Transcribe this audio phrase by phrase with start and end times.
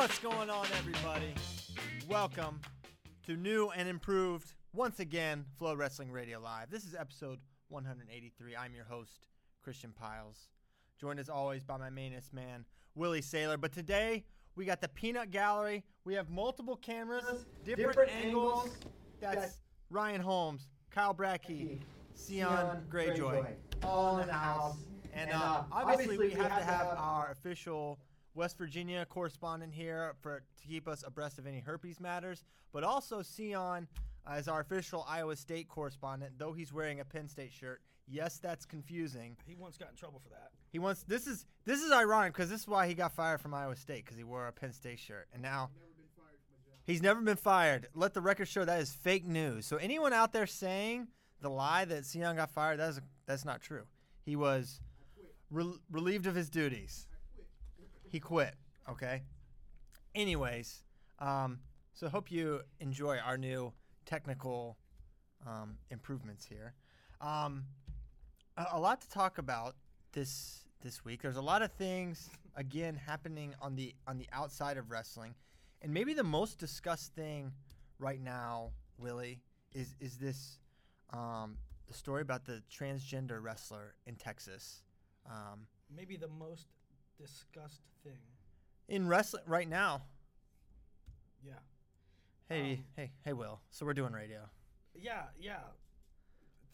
[0.00, 1.34] What's going on, everybody?
[2.08, 2.58] Welcome
[3.26, 6.70] to new and improved, once again, FloWrestling Radio Live.
[6.70, 7.38] This is episode
[7.68, 8.56] 183.
[8.56, 9.26] I'm your host,
[9.62, 10.48] Christian Pyles,
[10.98, 13.60] joined as always by my mainest man, Willie Saylor.
[13.60, 14.24] But today,
[14.56, 15.84] we got the Peanut Gallery.
[16.06, 18.64] We have multiple cameras, different, Different angles.
[18.64, 18.78] angles.
[19.20, 19.58] That's That's-
[19.90, 21.78] Ryan Holmes, Kyle Brackey,
[22.16, 24.78] Sion Greyjoy, all in the house.
[25.12, 27.98] And, And, uh, uh, obviously, we have, to have our official
[28.34, 33.22] West Virginia correspondent here for to keep us abreast of any herpes matters, but also
[33.22, 33.88] Sion
[34.26, 36.34] uh, as our official Iowa State correspondent.
[36.38, 39.36] Though he's wearing a Penn State shirt, yes, that's confusing.
[39.46, 40.50] He once got in trouble for that.
[40.70, 43.54] He wants this is this is ironic because this is why he got fired from
[43.54, 45.70] Iowa State because he wore a Penn State shirt, and now
[46.86, 47.88] he's never been fired.
[47.94, 49.66] Let the record show that is fake news.
[49.66, 51.08] So anyone out there saying
[51.40, 53.82] the lie that Sion got fired, that is that's not true.
[54.24, 54.80] He was
[55.50, 57.08] rel relieved of his duties.
[58.10, 58.54] He quit.
[58.88, 59.22] Okay.
[60.14, 60.82] Anyways,
[61.20, 61.60] um,
[61.94, 63.72] so hope you enjoy our new
[64.04, 64.76] technical
[65.46, 66.74] um, improvements here.
[67.20, 67.64] Um,
[68.56, 69.76] a, a lot to talk about
[70.12, 71.22] this this week.
[71.22, 75.36] There's a lot of things again happening on the on the outside of wrestling,
[75.80, 77.52] and maybe the most discussed thing
[78.00, 79.40] right now, Willie,
[79.72, 80.58] is is this
[81.12, 81.58] um,
[81.92, 84.82] story about the transgender wrestler in Texas.
[85.26, 86.66] Um, Maybe the most
[87.20, 88.18] discussed thing.
[88.88, 90.02] in wrestling right now.
[91.44, 91.52] Yeah.
[92.48, 93.60] Hey, Um, hey, hey, Will.
[93.70, 94.40] So we're doing radio.
[94.94, 95.60] Yeah, yeah.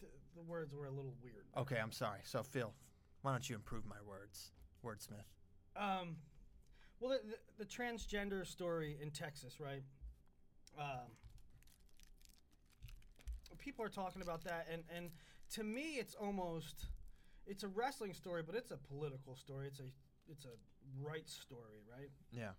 [0.01, 1.45] The, the words were a little weird.
[1.57, 2.19] Okay, I'm sorry.
[2.23, 2.73] So Phil,
[3.21, 4.51] why don't you improve my words,
[4.83, 5.25] wordsmith?
[5.75, 6.15] Um,
[6.99, 7.19] well, the,
[7.57, 9.83] the, the transgender story in Texas, right?
[10.79, 11.11] Um,
[13.57, 15.09] people are talking about that, and and
[15.53, 16.87] to me, it's almost
[17.45, 19.67] it's a wrestling story, but it's a political story.
[19.67, 19.91] It's a
[20.29, 20.49] it's a
[21.01, 22.09] rights story, right?
[22.31, 22.51] Yeah.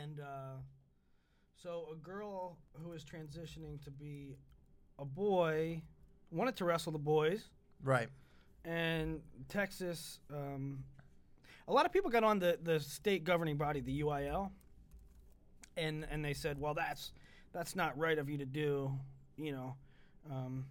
[0.00, 0.56] And uh,
[1.62, 4.36] so a girl who is transitioning to be
[4.98, 5.82] a boy
[6.30, 7.44] wanted to wrestle the boys,
[7.82, 8.08] Right.
[8.64, 10.18] and Texas.
[10.32, 10.84] Um,
[11.68, 14.50] a lot of people got on the, the state governing body, the UIL,
[15.76, 17.12] and and they said, well, that's
[17.52, 18.92] that's not right of you to do.
[19.36, 19.74] You know,
[20.30, 20.66] um,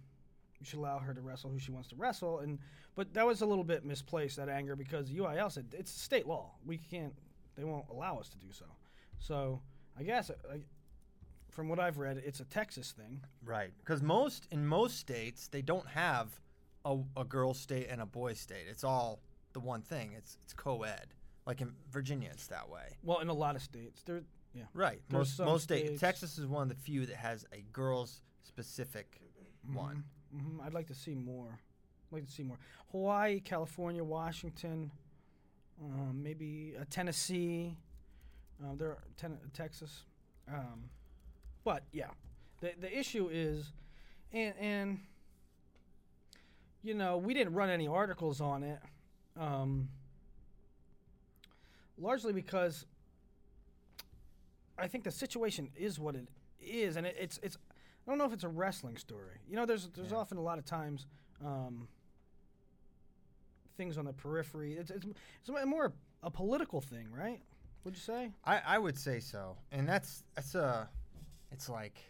[0.60, 2.40] you should allow her to wrestle who she wants to wrestle.
[2.40, 2.58] And
[2.94, 6.52] but that was a little bit misplaced that anger because UIL said it's state law.
[6.64, 7.14] We can't.
[7.56, 8.66] They won't allow us to do so.
[9.18, 9.60] So
[9.98, 10.30] I guess.
[11.50, 13.20] from what I've read, it's a Texas thing.
[13.44, 13.72] Right.
[13.78, 16.28] Because most in most states they don't have
[16.84, 18.66] a, a girl state and a boy state.
[18.68, 19.20] It's all
[19.52, 20.12] the one thing.
[20.16, 21.06] It's it's co-ed.
[21.46, 22.96] Like in Virginia, it's that way.
[23.02, 24.22] Well, in a lot of states, there,
[24.54, 24.64] yeah.
[24.74, 25.00] Right.
[25.08, 25.86] There's most most states.
[25.86, 29.20] states- Texas is one of the few that has a girls specific
[29.72, 29.96] one.
[29.96, 30.00] Mm-hmm.
[30.32, 31.58] Hmm I'd like to see more.
[32.10, 32.58] I'd like to see more.
[32.92, 34.90] Hawaii, California, Washington,
[35.82, 37.76] um, maybe uh, Tennessee.
[38.62, 40.04] Uh, there, are ten- Texas.
[40.48, 40.84] Um,
[41.64, 42.08] but yeah,
[42.60, 43.72] the the issue is,
[44.32, 44.98] and and
[46.82, 48.80] you know we didn't run any articles on it,
[49.38, 49.88] um,
[51.98, 52.84] largely because
[54.78, 56.26] I think the situation is what it
[56.60, 57.58] is, and it, it's it's.
[58.10, 59.36] I don't know if it's a wrestling story.
[59.48, 60.16] You know, there's there's Yeah.
[60.16, 61.06] often a lot of times
[61.44, 61.86] um,
[63.76, 64.72] things on the periphery.
[64.74, 65.92] It's it's, it's more
[66.24, 67.40] a political thing, right?
[67.84, 68.32] Would you say?
[68.44, 70.88] I, I would say so, and that's that's a,
[71.52, 72.00] it's like.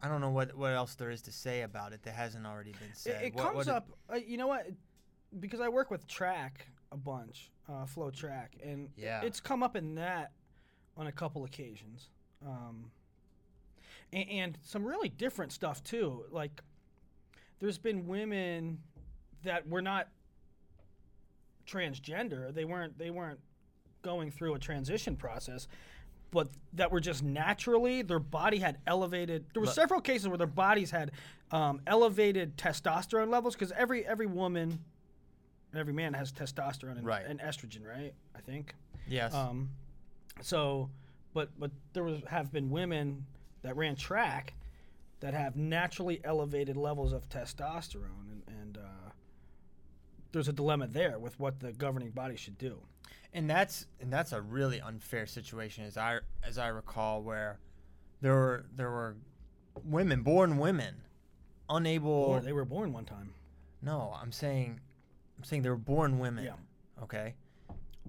[0.00, 2.70] I don't know what what else there is to say about it that hasn't already
[2.70, 3.20] been said.
[3.24, 3.88] it What- comes what up.
[4.08, 4.68] Uh, you know what?
[5.40, 9.22] Because I work with track a bunch, uh, FloTrack, and Yeah.
[9.22, 10.30] it's come up in that
[10.96, 12.10] on a couple occasions,
[12.46, 12.92] um,
[14.12, 16.24] and, and some really different stuff too.
[16.30, 16.60] Like,
[17.60, 18.78] there's been women
[19.42, 20.08] that were not
[21.66, 23.40] transgender; they weren't they weren't
[24.02, 25.68] going through a transition process.
[26.30, 29.46] But that were just naturally, their body had elevated.
[29.54, 31.12] There were But- several cases where their bodies had
[31.50, 34.78] um, elevated testosterone levels because every every woman,
[35.72, 37.24] and every man has testosterone and, Right.
[37.24, 38.12] and estrogen, right?
[38.34, 38.74] I think.
[39.06, 39.32] Yes.
[39.32, 39.70] Um,
[40.42, 40.90] so,
[41.32, 43.24] but but there was have been women
[43.62, 44.54] that ran track
[45.20, 49.10] that have naturally elevated levels of testosterone, and, and uh,
[50.32, 52.78] there's a dilemma there with what the governing body should do.
[53.32, 57.58] and that's and that's a really unfair situation as I as I recall where
[58.20, 59.16] there were there were
[59.84, 60.94] women born women
[61.68, 63.32] unable Or they were born one time.
[63.82, 64.80] no I'm saying
[65.36, 67.02] I'm saying they were born women Yeah.
[67.02, 67.34] okay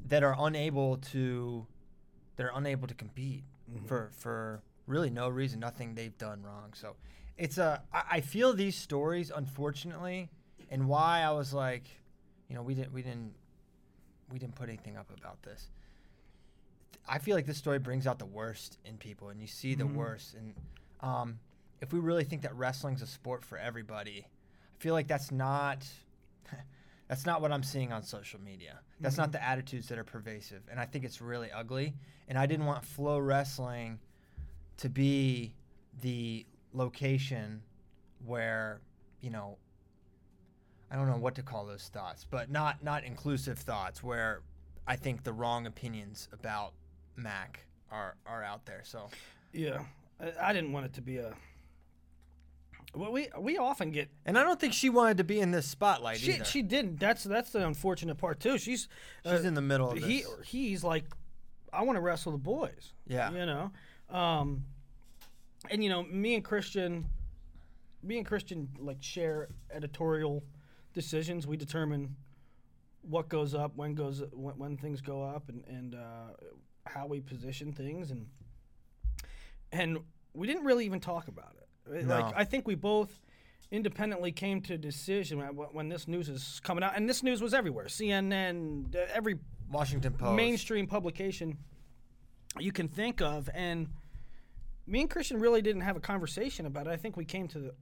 [0.08, 1.66] that are unable to
[2.36, 3.86] they're unable to compete Mm-hmm.
[3.86, 6.96] for for really no reason nothing they've done wrong so
[7.38, 10.30] it's a I, I feel these stories unfortunately
[10.70, 11.84] and why I was like
[12.50, 13.34] you know we didn't we didn't
[14.32, 15.70] we didn't put anything up about this
[17.10, 19.88] I feel like this story brings out the worst in people, and you see the
[19.88, 20.36] worst.
[20.36, 20.54] And
[21.02, 21.40] um,
[21.82, 25.86] if we really think that wrestling's a sport for everybody, I feel like that's not.
[27.08, 28.82] That's not what I'm seeing on social media.
[29.00, 31.96] That's not the attitudes that are pervasive, and I think it's really ugly.
[32.28, 33.98] And I didn't want FloWrestling
[34.80, 35.54] to be
[36.02, 37.62] the location
[38.26, 38.82] where
[39.22, 39.58] you know
[40.92, 44.42] I don't know what to call those thoughts, but not not inclusive thoughts where
[44.88, 46.74] I think the wrong opinions about
[47.16, 48.82] Mac are are out there.
[48.84, 49.10] So
[49.54, 49.82] Yeah,
[50.20, 51.34] I, I didn't want it to be a.
[52.96, 55.68] Well, we we often get and I don't think she wanted to be in this
[55.68, 56.46] spotlight she either.
[56.46, 57.00] she didn't.
[57.00, 58.58] That's that's the unfortunate part too.
[58.58, 58.88] She's
[59.24, 60.28] She's uh, in the middle of he this.
[60.46, 61.04] he's like,
[61.72, 62.94] I want to wrestle the boys.
[63.06, 63.32] Yeah.
[63.32, 63.72] you know,
[64.12, 64.64] um,
[65.70, 67.06] and you know me and Christian,
[68.04, 70.44] me and Christian like share editorial
[70.94, 71.46] decisions.
[71.46, 72.16] We determine
[73.02, 76.34] what goes up, when goes when, when things go up, and and uh,
[76.86, 78.28] how we position things, and
[79.72, 80.00] and
[80.34, 82.06] we didn't really even talk about it.
[82.06, 82.20] No.
[82.20, 83.20] Like I think we both
[83.72, 87.42] independently came to a decision when, when this news is coming out, and this news
[87.42, 87.86] was everywhere.
[87.86, 89.38] CNN, every
[89.70, 90.36] Washington Post.
[90.36, 91.58] mainstream publication
[92.58, 93.88] you can think of, and
[94.90, 96.92] me and Christian really didn't have a conversation about it.
[96.92, 97.74] I think we came to the,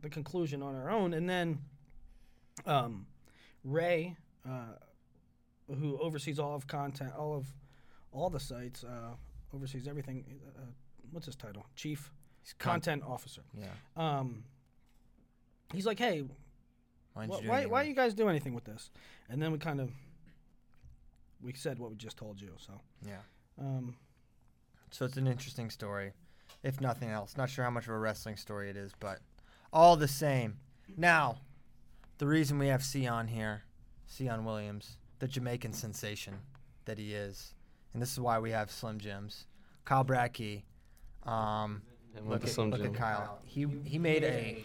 [0.00, 1.58] the conclusion on our own, and then
[2.66, 3.06] um,
[3.64, 4.16] Ray,
[4.48, 4.76] uh,
[5.78, 7.46] who oversees all of content, all of
[8.12, 9.14] all the sites, uh,
[9.54, 10.24] oversees everything.
[10.56, 10.62] Uh,
[11.10, 11.66] what's his title?
[11.76, 12.10] Chief
[12.42, 13.42] He's con- Content Officer.
[13.58, 13.66] Yeah.
[13.96, 14.44] Um,
[15.72, 16.24] he's like, hey,
[17.14, 18.90] Why, wh- why, why you guys do anything with this?
[19.28, 19.90] And then we kind of
[21.42, 22.52] we said what we just told you.
[22.58, 23.18] So Yeah.
[23.58, 23.96] um,
[24.90, 26.12] So it's an interesting story,
[26.62, 27.36] if nothing else.
[27.36, 29.18] Not sure how much of a wrestling story it is, but
[29.72, 30.58] all the same.
[30.96, 31.38] Now,
[32.18, 33.62] the reason we have Sion here,
[34.06, 36.34] Sion Williams, the Jamaican sensation
[36.84, 37.54] that he is,
[37.92, 39.46] and this is why we have Slim Jims.
[39.84, 40.62] Kyle Brackey,
[41.24, 41.82] um,
[42.16, 43.40] And look, at, Slim look at Kyle.
[43.44, 44.64] He he made a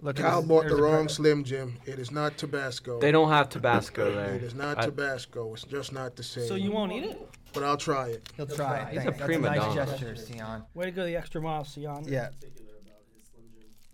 [0.00, 0.16] look.
[0.16, 1.74] Kyle this- bought the wrong pre- Slim Jim.
[1.86, 3.00] It is not Tabasco.
[3.00, 4.34] They don't have Tabasco there.
[4.34, 5.52] It is not I- Tabasco.
[5.54, 6.46] It's just not the same.
[6.46, 7.28] so you won't eat it?
[7.52, 8.28] But I'll try it.
[8.36, 8.88] He'll try it.
[8.88, 9.18] He's a Thanks.
[9.18, 9.74] That's a nice donna.
[9.86, 10.62] gesture, Sion.
[10.74, 12.04] Way to go the extra mile, Sion.
[12.06, 12.28] Yeah.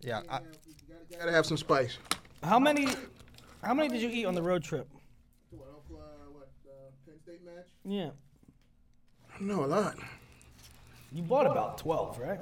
[0.01, 0.21] Yeah.
[0.29, 0.41] I,
[1.11, 1.97] You gotta have some spice.
[2.43, 2.89] How many?
[3.62, 4.89] How many did you eat on the road trip?
[5.51, 5.62] What,
[5.95, 6.71] uh,
[7.06, 7.67] Penn State match?
[7.85, 8.11] Yeah,
[9.41, 9.97] No, a lot.
[11.12, 12.41] you bought about twelve, right?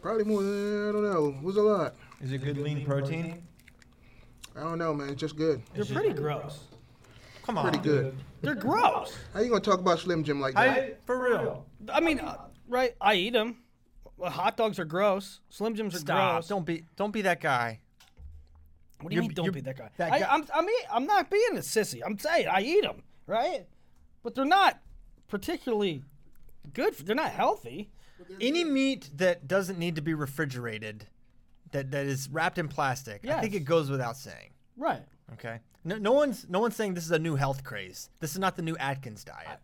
[0.00, 1.34] Probably more than, I don't know.
[1.38, 1.94] It was a lot.
[2.20, 3.42] Is it good lean protein?
[4.56, 5.10] I don't know, man.
[5.10, 5.62] It's just good.
[5.74, 6.64] They're pretty gross.
[7.44, 7.64] Come on.
[7.70, 8.16] Pretty good.
[8.42, 9.16] They're gross.
[9.32, 10.68] How you gonna talk about Slim Jim like that?
[10.68, 11.66] I, for real.
[11.92, 12.36] I mean, uh,
[12.68, 12.94] right?
[13.00, 13.62] I eat them.
[14.22, 15.40] hot dogs are gross.
[15.50, 16.34] Slim Jims are Stop.
[16.34, 16.48] gross.
[16.48, 17.80] Don't be don't be that guy.
[19.00, 19.34] What do you You're- mean?
[19.34, 19.90] Don't you're- be that guy.
[19.96, 22.00] that I, guy- I'm, I'm, eat- I'm not being a sissy.
[22.04, 23.66] I'm saying I eat them, right?
[24.22, 24.78] But they're not
[25.28, 26.02] particularly
[26.74, 26.94] good.
[26.94, 27.90] For, they're not healthy.
[28.40, 31.06] Any meat that doesn't need to be refrigerated,
[31.72, 34.50] that, that is wrapped in plastic, I think it goes without saying.
[34.76, 35.02] Right.
[35.34, 35.60] Okay.
[35.84, 38.10] No, no one's no one's saying this is a new health craze.
[38.20, 39.58] This is not the new Atkins diet.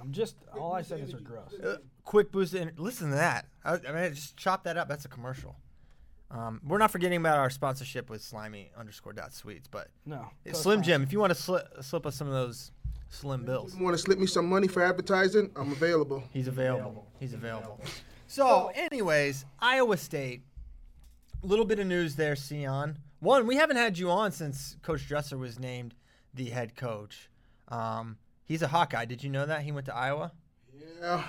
[0.00, 0.36] I'm just.
[0.58, 1.54] All I said is they're gross.
[1.54, 2.54] Uh, quick boost.
[2.54, 3.46] In, listen to that.
[3.64, 4.88] I, I mean, just chop that up.
[4.88, 5.56] That's a commercial.
[6.30, 10.28] Um, we're not forgetting about our sponsorship with Slimy underscore dot sweets, but No.
[10.44, 11.02] it's Slim Jim.
[11.02, 12.72] If you want to sli- slip us some of those
[13.10, 15.50] slim bills, want to slip me some money for advertising?
[15.56, 16.22] I'm available.
[16.32, 17.06] He's available.
[17.20, 17.80] He's available.
[18.26, 20.42] So, anyways, Iowa State.
[21.42, 22.98] A little bit of news there, Sion.
[23.18, 25.94] One, we haven't had you on since Coach Dresser was named
[26.32, 27.28] the head coach.
[27.68, 29.06] Um, he's a Hawkeye.
[29.06, 30.32] Did you know that he went to Iowa?
[31.00, 31.24] Yeah.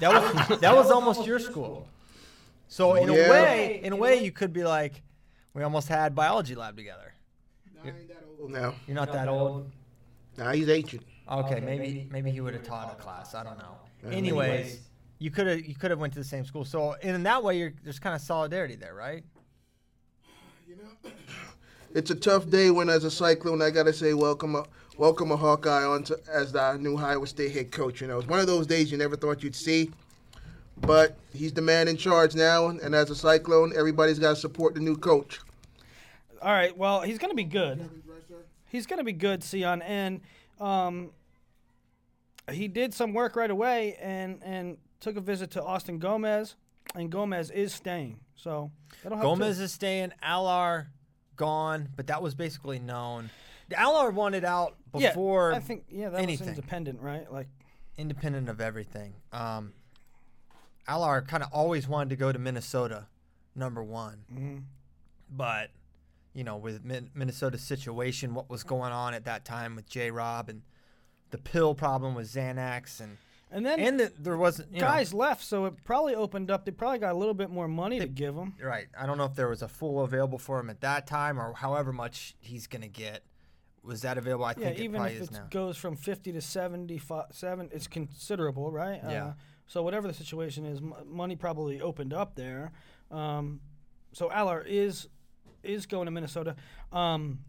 [0.00, 1.88] That was that was almost your school.
[2.68, 5.02] So in a way, in a way, you could be like,
[5.54, 7.12] we almost had biology lab together.
[8.40, 8.74] Old now.
[8.86, 9.70] You're not that old.
[10.36, 11.02] Nah, he's ancient.
[11.30, 13.34] Okay, maybe maybe he would have taught a class.
[13.34, 13.76] I don't know.
[14.10, 14.80] Anyways,
[15.22, 16.64] you could have you could have went to the same school.
[16.64, 19.22] So in that way, you're, there's kind of solidarity there, right?
[20.66, 21.10] You know,
[21.94, 24.64] It's a tough day when, as a Cyclone, I gotta say welcome, a,
[24.96, 28.00] welcome a Hawkeye on to, as the new Iowa State head coach.
[28.00, 29.90] You know, it's one of those days you never thought you'd see,
[30.80, 32.68] but he's the man in charge now.
[32.68, 35.40] And as a Cyclone, everybody's got to support the new coach.
[36.40, 36.74] All right.
[36.74, 37.86] Well, he's gonna be good.
[38.70, 40.22] He's gonna be good, Sion, and
[40.58, 41.10] um,
[42.50, 46.54] he did some work right away, and and took a visit to Austin Gomez,
[46.94, 48.20] and Gomez is staying.
[48.36, 48.70] So.
[49.04, 49.64] Gomez too.
[49.64, 50.12] is staying.
[50.24, 50.86] Alar
[51.36, 53.28] gone, but that was basically known.
[53.72, 55.50] Alar wanted out before.
[55.50, 56.46] Yeah, I think yeah, that anything.
[56.46, 57.30] was independent, right?
[57.30, 57.48] Like
[57.98, 59.14] independent of everything.
[59.32, 59.72] Um,
[60.88, 63.06] Alar kind of always wanted to go to Minnesota,
[63.54, 64.24] number one.
[64.32, 64.58] Mm-hmm.
[65.34, 65.70] But,
[66.34, 70.10] you know, with Min- Minnesota's situation, what was going on at that time with J
[70.10, 70.62] Rob and
[71.30, 73.16] the pill problem with Xanax and
[73.54, 76.64] And then and that there wasn't you know, guys left, so it probably opened up.
[76.64, 78.54] They probably got a little bit more money to give him.
[78.62, 78.86] Right.
[78.98, 81.52] I don't know if there was a full available for him at that time or
[81.52, 83.24] however much he's going to get.
[83.84, 84.44] Was that available?
[84.46, 87.86] I Yeah, think it even probably if is it goes from 50 to 77, it's
[87.88, 89.00] considerable, right?
[89.06, 89.24] Yeah.
[89.26, 89.32] Uh,
[89.66, 92.72] so whatever the situation is, m- money probably opened up there.
[93.10, 93.60] Um,
[94.12, 95.08] so Aller is
[95.62, 96.56] is going to Minnesota.
[96.92, 97.40] Um,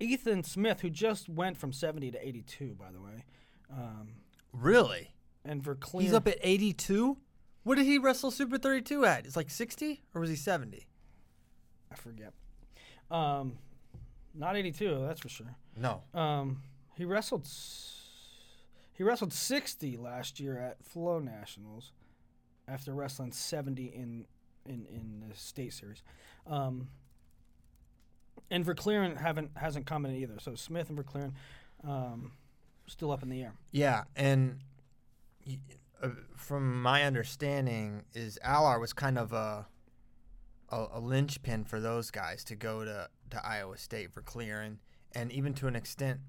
[0.00, 3.24] Ethan Smith, who just went from 70 to 82, by the way,
[3.72, 4.08] um,
[4.54, 5.10] Really?
[5.44, 7.18] and for clear, He's up at 82?
[7.64, 9.26] What did he wrestle Super 32 at?
[9.26, 10.86] It's like 60 or was he 70?
[11.92, 12.32] I forget.
[13.10, 13.58] Um,
[14.34, 15.54] not 82, that's for sure.
[15.76, 16.02] No.
[16.14, 16.62] Um,
[16.96, 17.42] he wrestled.
[17.44, 18.00] s-
[18.92, 21.92] He wrestled 60 last year at Flo Nationals,
[22.68, 24.26] after wrestling 70 in
[24.66, 26.02] in in the state series.
[26.46, 26.88] Um,
[28.50, 30.38] and Verclearen haven't hasn't commented either.
[30.38, 31.32] So Smith and Verclearen,
[31.82, 32.32] um,
[32.86, 33.54] still up in the air.
[33.70, 34.60] Yeah, and
[36.02, 39.66] uh, from my understanding, is Alar was kind of a,
[40.70, 44.78] a a linchpin for those guys to go to, to Iowa State for clearing,
[45.12, 46.20] and even to an extent,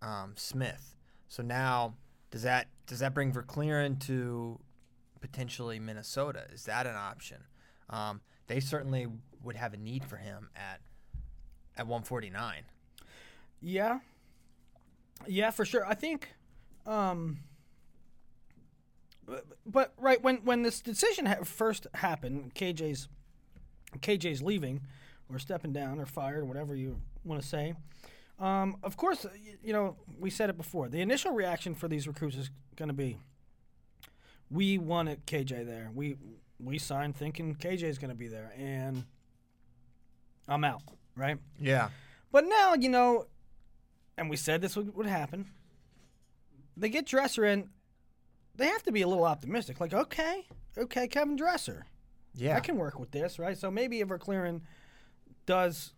[0.00, 0.96] um, Smith.
[1.28, 1.94] So now,
[2.30, 4.58] does that does that bring Verclearen to
[5.20, 6.44] potentially Minnesota?
[6.52, 7.44] Is that an option?
[7.88, 9.06] Um, they certainly
[9.42, 10.80] would have a need for him at
[11.76, 12.64] at 149.
[13.60, 14.00] Yeah.
[15.26, 15.86] Yeah, for sure.
[15.86, 16.28] I think
[16.86, 17.38] um
[19.66, 23.08] but- right when when this decision ha- first happened, KJ's
[23.98, 24.80] KJ's leaving
[25.30, 27.74] or stepping down or fired, whatever you want to say.
[28.38, 30.88] Um, of course, y- you know, we said it before.
[30.88, 33.18] The initial reaction for these recruits is going to be
[34.50, 35.90] we wanted KJ there.
[35.94, 36.16] We
[36.58, 39.04] we signed thinking KJ is going to be there and
[40.48, 40.82] I'm out,
[41.16, 41.38] right?
[41.60, 41.90] Yeah.
[42.32, 43.26] But now, you know,
[44.16, 45.46] and we said this would, would happen.
[46.76, 47.68] They get Dresser in.
[48.56, 49.80] They have to be a little optimistic.
[49.80, 51.86] Like, okay, okay, Kevin Dresser.
[52.34, 52.56] Yeah.
[52.56, 53.56] I can work with this, right?
[53.56, 54.62] So maybe if Verclearen
[55.46, 55.92] does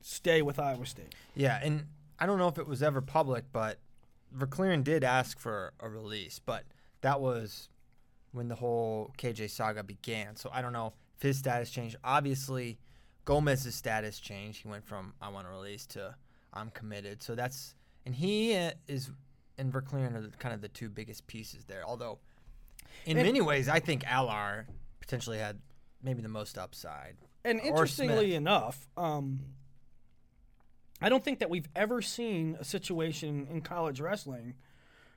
[0.00, 1.14] stay with Iowa State.
[1.34, 1.86] Yeah, and
[2.18, 3.78] I don't know if it was ever public, but
[4.36, 6.64] Verclearen did ask for a release, but
[7.02, 7.68] that was
[8.32, 10.36] when the whole KJ saga began.
[10.36, 11.96] So I don't know if his status changed.
[12.02, 12.78] Obviously,
[13.24, 14.62] Gomez's status changed.
[14.62, 16.14] He went from I want to release to
[16.52, 17.22] I'm committed.
[17.22, 19.10] So that's and he uh, is
[19.58, 21.82] and Verclearen are kind of the two biggest pieces there.
[21.86, 22.18] Although
[23.06, 24.66] in And- many ways, I think Alar
[25.00, 25.60] potentially had
[26.02, 27.16] maybe the most upside.
[27.44, 29.40] And interestingly enough, um,
[31.00, 34.54] I don't think that we've ever seen a situation in college wrestling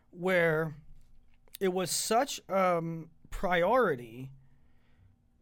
[0.10, 0.76] where
[1.60, 4.32] it was such um, priority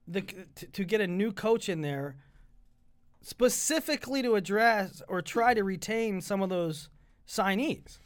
[0.06, 0.22] the,
[0.56, 2.18] to, to get a new coach in there
[3.24, 6.90] specifically to address or try to retain some of those
[7.28, 7.98] signees.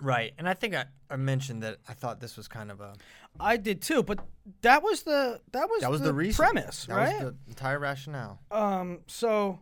[0.00, 2.94] Right, and I think I, I mentioned that I thought this was kind of a
[3.38, 4.18] I did too, but
[4.62, 6.42] that was the that was that was the, the, reason.
[6.42, 7.12] premise, that right?
[7.22, 8.40] was the entire rationale.
[8.50, 9.60] Um, so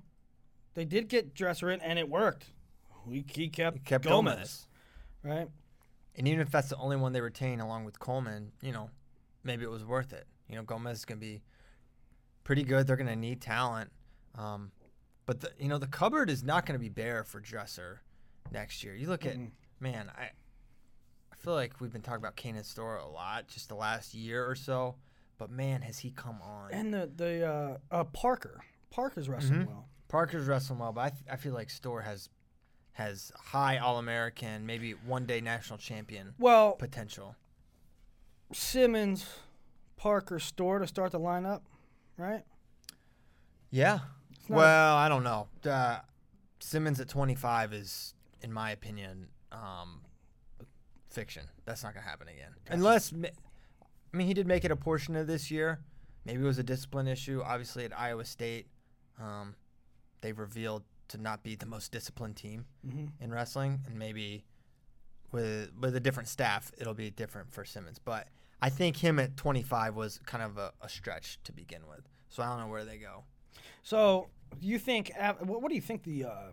[0.75, 2.47] they did get Dresser in, and it worked.
[3.05, 4.69] We he kept, He kept Gomez,
[5.25, 5.39] Gomez.
[5.39, 5.49] right?
[6.15, 8.91] And even if that's the only one they retain along with Coleman, you know,
[9.43, 10.27] maybe it was worth it.
[10.49, 11.43] You know, Gomez is going to be
[12.45, 12.87] pretty good.
[12.87, 13.91] They're going to need talent.
[14.39, 14.71] Um,
[15.27, 18.01] but, the, you know, the cupboard is not going to be bare for Dresser
[18.53, 18.95] next year.
[18.95, 19.51] You look at, Mm-mm.
[19.81, 20.31] man, I
[21.33, 24.49] I feel like we've been talking about Kanan Store a lot just the last year
[24.49, 24.95] or so.
[25.39, 26.73] But, man, has he come on.
[26.73, 29.67] And the the uh, uh, Parker, Parker's wrestling Mhm.
[29.69, 29.89] well.
[30.09, 32.29] Parker's wrestling well, but I, th- I feel like Store has
[32.93, 37.37] has high All American, maybe one day national champion Well, potential.
[38.53, 39.27] Simmons,
[39.97, 41.61] Parker, Store to start the lineup,
[42.17, 42.43] right?
[43.71, 44.01] Yeah.
[44.49, 45.49] It's not- Well, I don't know.
[45.65, 46.01] Uh,
[46.61, 50.01] Simmons at 25 is, in my opinion, um,
[51.11, 51.45] fiction.
[51.67, 52.55] That's not going to happen again.
[52.69, 55.81] Unless, I mean, he did make it a portion of this year.
[56.25, 57.43] Maybe it was a discipline issue.
[57.45, 58.69] Obviously, at Iowa State,
[59.21, 59.55] um,
[60.21, 64.45] they've revealed to not be the most disciplined team hmm in wrestling, and maybe
[65.33, 67.99] with with a different staff, it'll be different for Simmons.
[67.99, 68.29] But
[68.61, 72.07] I think him at 25 was kind of a, a stretch to begin with.
[72.29, 73.25] So I don't know where they go.
[73.83, 74.29] So,
[74.61, 75.13] do you think?
[75.41, 76.51] What what do you think the uh,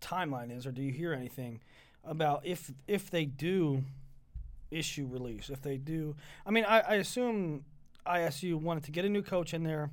[0.00, 1.60] timeline is, or do you hear anything
[2.04, 3.84] about if if they do
[4.70, 5.50] issue release?
[5.50, 7.64] If they do, I mean, I, I assume
[8.06, 9.90] ISU wanted to get a new coach in there,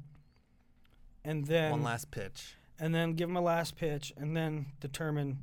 [1.24, 2.56] and then One last pitch.
[2.80, 5.38] and then give them a last pitch, and then determine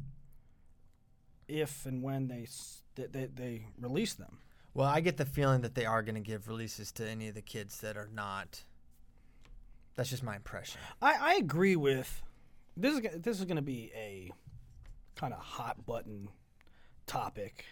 [1.47, 2.47] if and when they,
[2.95, 4.39] they, they release them.
[4.75, 7.35] Well, I get the feeling that they are going to give releases to any of
[7.35, 8.65] the kids that are not.
[9.99, 10.81] That's just my impression.
[11.03, 12.23] I, I agree with
[12.77, 14.31] this is this is going to be a
[15.17, 16.29] kind of hot button
[17.09, 17.65] topic.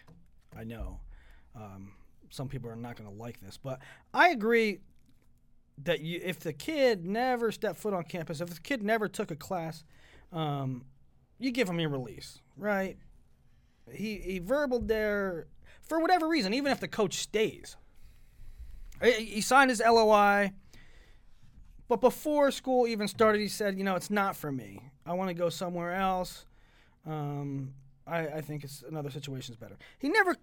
[0.53, 0.99] I know,
[1.55, 1.93] um,
[2.29, 3.79] some people are not going to like this, but
[4.13, 4.79] I agree
[5.85, 9.31] that you, if the kid never stepped foot on campus, if the kid never took
[9.31, 9.85] a class,
[10.33, 10.83] um,
[11.39, 12.97] you give him your release, right?
[13.89, 15.47] He he verbaled there
[15.81, 17.77] for whatever reason, even if the coach stays.
[19.01, 20.51] He signed his LOI,
[21.87, 24.81] but before school even started, he said, "You know, it's not for me.
[25.05, 26.45] I want to go somewhere else.
[27.05, 27.73] Um,
[28.05, 30.35] I, I think it's another situation's better." He never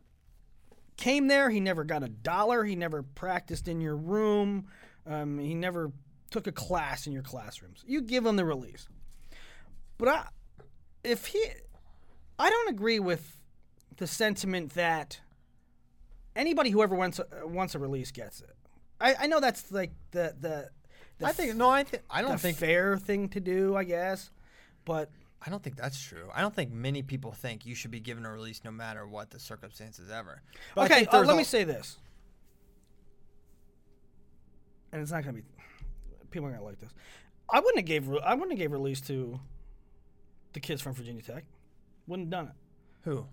[0.97, 1.51] came there.
[1.51, 2.65] He never got a dollar.
[2.65, 4.67] He never practiced in your room.
[5.07, 5.93] Um, he never
[6.31, 7.85] took a class in your classrooms.
[7.87, 8.89] You give him the release.
[9.99, 10.27] But I,
[11.05, 11.45] if he,
[12.39, 13.37] I don't agree with
[13.97, 15.21] the sentiment that
[16.35, 18.57] anybody who ever wants a, wants a release gets it.
[19.01, 20.71] I, I know that's like the the.
[21.23, 21.71] I think no.
[21.71, 24.31] I think I don't think fair thing to do, I guess.
[24.85, 25.11] But
[25.45, 26.29] I don't think that's true.
[26.35, 29.31] I don't think many people think you should be given a release no matter what
[29.31, 30.43] the circumstances ever.
[30.75, 31.99] But okay, uh, let me say this,
[34.93, 35.43] and it's not gonna be
[36.31, 36.93] people are gonna like this.
[37.51, 39.39] I wouldn't have gave I wouldn't have gave release to
[40.53, 41.45] the kids from Virginia Tech.
[42.07, 42.57] Wouldn't have done it.
[43.03, 43.27] who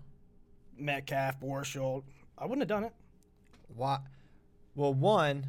[0.78, 2.04] Metcalf, Borschel.
[2.38, 2.92] I wouldn't have done it.
[3.74, 4.00] why.
[4.74, 5.46] Well, one,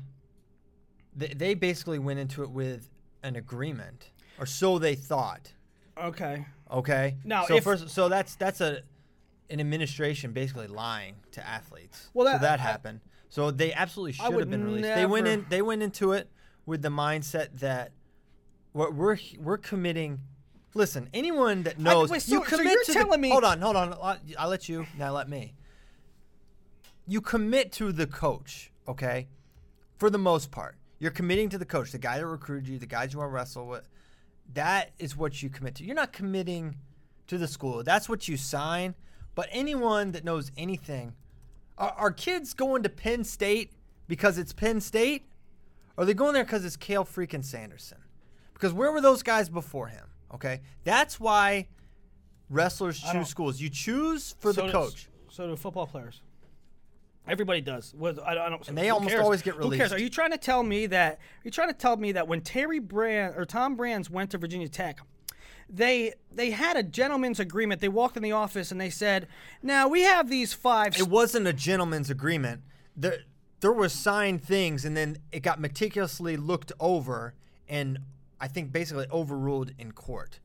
[1.15, 2.89] they, they basically went into it with
[3.23, 5.53] an agreement, or so they thought.
[5.97, 6.45] Okay.
[6.71, 7.17] Okay.
[7.23, 8.81] Now, so if- first, so that's that's a
[9.49, 12.09] an administration basically lying to athletes.
[12.13, 13.01] Well, so that- that I- happened.
[13.29, 14.93] So they absolutely should have been released.
[14.93, 15.45] They went in.
[15.49, 16.29] They went into it
[16.67, 17.91] with the mindset that
[18.73, 20.19] what we're we're committing.
[20.75, 23.43] Listen, anyone that knows wait, you so- so commit you're to telling the, me- Hold
[23.43, 23.93] on, hold on.
[23.93, 24.85] I'll, I'll let you.
[24.97, 25.53] Now let me.
[27.05, 29.27] You commit to the coach, okay?
[29.97, 32.85] For the most part, you're committing to the coach, the guy that recruited you, the
[32.85, 33.89] guys you want to wrestle with.
[34.53, 35.83] That is what you commit to.
[35.83, 36.77] You're not committing
[37.27, 37.83] to the school.
[37.83, 38.95] That's what you sign.
[39.35, 41.11] But anyone that knows anything,
[41.77, 43.73] are, are kids going to Penn State
[44.07, 45.25] because it's Penn State?
[45.97, 47.97] Or are they going there because it's Cael freaking Sanderson?
[48.53, 50.05] Because where were those guys before him?
[50.33, 51.67] Okay, that's why
[52.49, 53.59] wrestlers choose schools.
[53.59, 55.09] You choose for So the does- coach.
[55.29, 56.21] So do football players.
[57.27, 57.93] Everybody does.
[57.97, 58.67] What- I, I don't.
[58.67, 59.23] And they almost cares?
[59.23, 59.73] always get released.
[59.73, 59.93] Who cares?
[59.93, 61.13] Are you trying to tell me that?
[61.13, 64.37] Are you trying to tell me that when Terry Brands or Tom Brands went to
[64.37, 64.99] Virginia Tech,
[65.69, 67.79] they they had a gentleman's agreement.
[67.81, 69.27] They walked in the office and they said,
[69.61, 70.97] "Now we have these five.
[70.99, 72.61] It wasn't a gentleman's agreement.
[72.95, 73.19] There,
[73.61, 77.33] there were signed things, and then it got meticulously looked over,
[77.67, 77.99] and
[78.39, 80.41] I think basically overruled in court.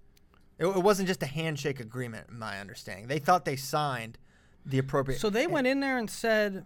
[0.59, 3.09] It, it wasn't just a handshake agreement, in my understanding.
[3.09, 4.19] They thought they signed
[4.69, 5.21] the appropriate.
[5.21, 6.65] So they went in there and said,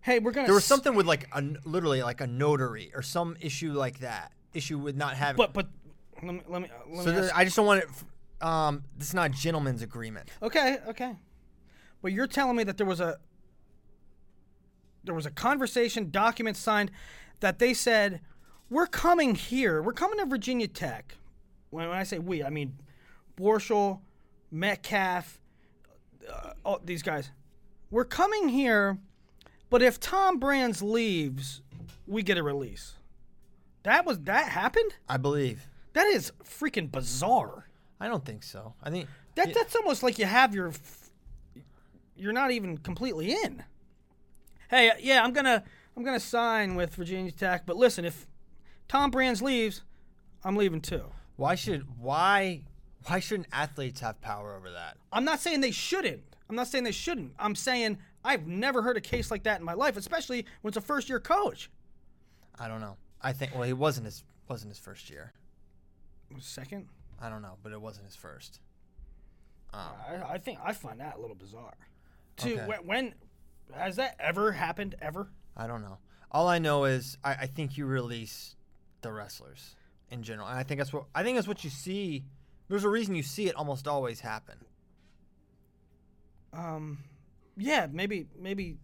[0.00, 3.02] "Hey, we're gonna." there was s- something with like a literally like a notary or
[3.02, 4.32] some issue like that.
[4.54, 5.36] Issue with not having.
[5.36, 5.68] But but
[6.22, 7.88] let me let me let so me there- I just don't want it.
[7.90, 8.04] f-
[8.46, 10.28] Um, this is not a gentleman's agreement.
[10.42, 11.16] Okay, okay.
[12.02, 13.18] But you're telling me that there was a
[15.04, 16.90] there was a conversation document signed
[17.40, 18.20] that they said
[18.70, 19.82] we're coming here.
[19.82, 21.16] We're coming to Virginia Tech.
[21.70, 22.78] When, when I say we, I mean
[23.36, 24.00] Borschel,
[24.50, 25.40] Metcalf,
[26.30, 27.30] uh, all these guys.
[27.90, 28.98] We're coming here,
[29.70, 31.62] but if Tom Brands leaves,
[32.06, 32.94] we get a release.
[33.82, 34.94] That was that happened?
[35.08, 35.66] I believe.
[35.92, 37.68] That is freaking bizarre.
[38.00, 38.74] I don't think so.
[38.82, 41.10] I think That that's almost like you have your f-
[42.16, 43.64] you're not even completely in.
[44.70, 45.62] Hey, uh, yeah, I'm gonna
[45.96, 48.26] I'm gonna sign with Virginia Tech, but listen, if
[48.88, 49.82] Tom Brands leaves,
[50.44, 51.04] I'm leaving too.
[51.36, 52.62] why should why
[53.06, 54.96] why shouldn't athletes have power over that?
[55.12, 56.22] I'm not saying they shouldn't.
[56.48, 57.32] I'm not saying they shouldn't.
[57.38, 60.76] I'm saying I've never heard a case like that in my life, especially when it's
[60.76, 61.70] a first year coach.
[62.58, 62.96] I don't know.
[63.20, 65.32] I think well, he wasn't his wasn't his first year.
[66.40, 66.88] Second,
[67.20, 68.60] I don't know, but it wasn't his first.
[69.72, 71.74] Um, I, I think I find that a little bizarre.
[72.38, 72.66] To Okay.
[72.66, 73.14] when, when
[73.74, 75.30] has that ever happened ever?
[75.56, 75.98] I don't know.
[76.30, 78.56] All I know is I, I think you release
[79.02, 79.76] the wrestlers
[80.10, 82.24] in general, and I think that's what I think that's what you see.
[82.72, 84.56] There's a reason you see it almost always happen.
[86.54, 87.00] um
[87.54, 88.78] yeah maybe maybe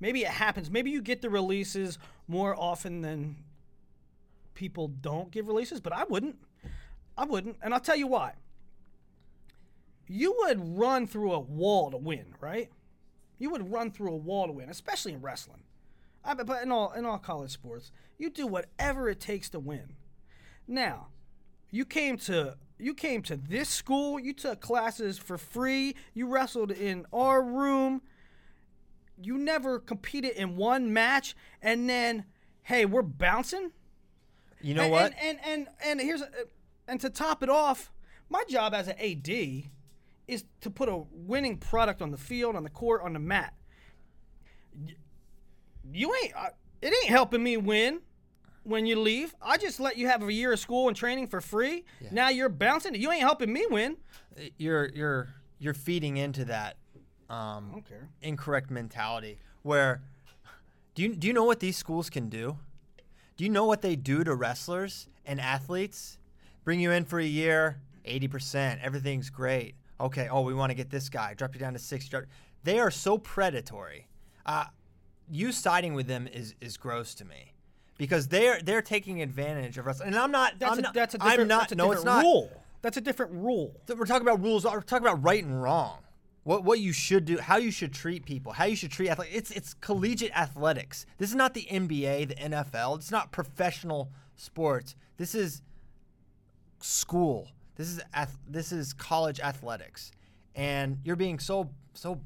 [0.00, 0.70] maybe it happens.
[0.70, 3.36] Maybe you get the releases more often than
[4.52, 6.36] people don't give releases but i wouldn't.
[7.16, 8.34] I wouldn't and i'll tell you why.
[10.06, 12.68] You would run through a wall to win right?
[13.38, 15.62] You would run through a wall to win especially in wrestling.
[16.22, 19.94] I, but in all in all college sports you do whatever it takes to win.
[20.68, 21.06] Now
[21.70, 26.70] you came to you came to this school you took classes for free you wrestled
[26.70, 28.02] in our room
[29.22, 32.24] you never competed in one match and then
[32.62, 33.70] hey we're bouncing
[34.60, 35.12] You know and, what?
[35.20, 36.22] and and and, and here's
[36.88, 37.92] and to top it off
[38.28, 39.28] my job as an ad
[40.28, 43.54] is to put a winning product on the field on the court on the mat
[45.92, 46.34] you ain't.
[46.36, 46.50] Uh,
[46.82, 48.00] it ain't helping me win
[48.64, 49.34] when you leave.
[49.42, 51.84] I just let you have a year of school and training for free.
[52.10, 52.94] Now you're bouncing.
[52.94, 53.96] You ain't helping me win.
[54.58, 56.76] You're you're you're feeding into that
[57.28, 58.08] um, I don't care.
[58.22, 60.00] incorrect mentality where
[60.94, 62.56] do you do you know what these schools can do?
[63.36, 66.18] Do you know what they do to wrestlers and athletes?
[66.64, 69.74] Bring you in for a year, 80%, everything's great.
[69.98, 72.06] Okay, oh, we want to get this guy, drop you down to six.
[72.08, 72.24] drop-
[72.64, 74.08] They are so predatory.
[74.44, 74.64] Uh,
[75.30, 77.52] you siding with them is is gross to me.
[78.00, 80.58] Because they're they're taking advantage of us, and I'm not.
[80.58, 81.60] That's I'm a not, that's a different, I'm not.
[81.60, 82.22] that's a no, it's not.
[82.22, 82.50] rule.
[82.80, 83.78] That's a different rule.
[83.86, 84.64] We're talking about rules.
[84.64, 85.98] We're talking about right and wrong.
[86.44, 89.32] What what you should do, how you should treat people, how you should treat athletes.
[89.34, 91.04] It's it's collegiate athletics.
[91.18, 92.96] This is not the NBA, the NFL.
[92.96, 94.96] It's not professional sports.
[95.18, 95.60] This is
[96.80, 97.48] school.
[97.76, 100.10] This is ath- this is college athletics,
[100.54, 102.18] and you're being so so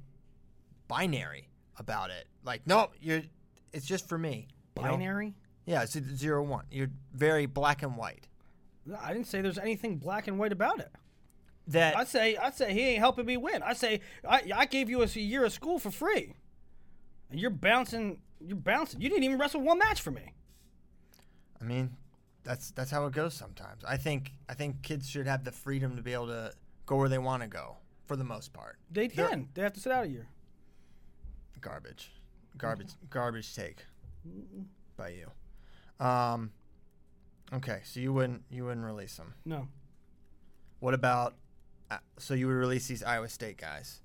[0.86, 2.28] binary about it.
[2.44, 3.22] Like, no, you're.
[3.72, 4.46] It's just for me.
[4.76, 4.96] you know?
[5.66, 6.64] Yeah, it's a zero one.
[6.70, 8.28] You're very black and white.
[9.00, 10.92] I didn't say there's anything black and white about it.
[11.68, 13.62] That I say I say he ain't helping me win.
[13.62, 16.34] I say I, I gave you a year of school for free,
[17.30, 18.18] and you're bouncing.
[18.40, 19.00] You're bouncing.
[19.00, 20.34] You didn't even wrestle one match for me.
[21.62, 21.96] I mean,
[22.42, 23.82] that's that's how it goes sometimes.
[23.88, 26.52] I think I think kids should have the freedom to be able to
[26.84, 28.76] go where they want to go for the most part.
[28.90, 29.48] They They're- can.
[29.54, 30.28] They have to sit out a year.
[31.62, 32.12] Garbage,
[32.58, 33.86] garbage, garbage take
[34.98, 35.30] by you.
[36.00, 36.52] Um,
[37.52, 39.34] okay, so you wouldn't you wouldn't release them.
[39.44, 39.68] No,
[40.80, 41.34] What about?
[41.90, 44.00] Uh, so you would release these Iowa State guys.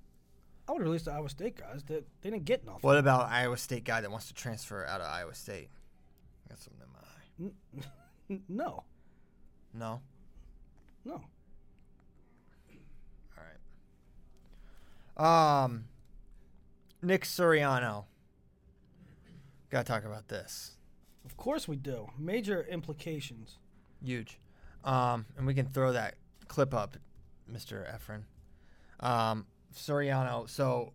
[0.68, 1.82] I would release the Iowa State guys.
[1.84, 2.80] They, they didn't get nothing.
[2.82, 5.68] What about Iowa State guy that wants to transfer out of Iowa State?
[6.48, 7.00] Got something in my
[8.36, 8.40] eye.
[8.48, 8.84] No,
[9.74, 10.00] No.
[11.04, 11.22] no.
[13.36, 13.44] All
[15.18, 15.64] right.
[15.64, 15.84] Um,
[17.02, 18.04] Nick Suriano.
[19.70, 20.72] Got to talk about this.
[21.40, 22.06] Course we do.
[22.18, 23.56] Major implications.
[24.04, 24.38] Huge.
[24.84, 26.16] Um, and we can throw that
[26.48, 26.98] clip up,
[27.50, 27.86] Mr.
[27.90, 28.24] Efren.
[29.02, 30.46] Um, Suriano.
[30.50, 30.92] So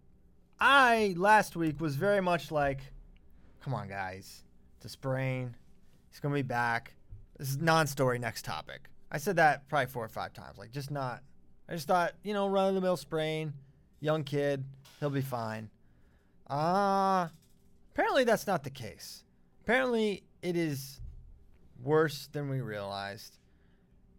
[0.59, 2.81] I last week was very much like,
[3.63, 4.43] come on, guys.
[4.77, 5.55] It's a sprain.
[6.11, 6.93] He's going to be back.
[7.39, 8.81] This is non story next topic.
[9.11, 10.59] I said that probably four or five times.
[10.59, 11.23] Like, just not.
[11.67, 13.51] I just thought, you know, run of the mill sprain,
[13.99, 14.63] young kid,
[14.99, 15.71] he'll be fine.
[16.47, 17.31] Ah,
[17.93, 19.23] apparently that's not the case.
[19.61, 21.01] Apparently it is
[21.83, 23.39] worse than we realized.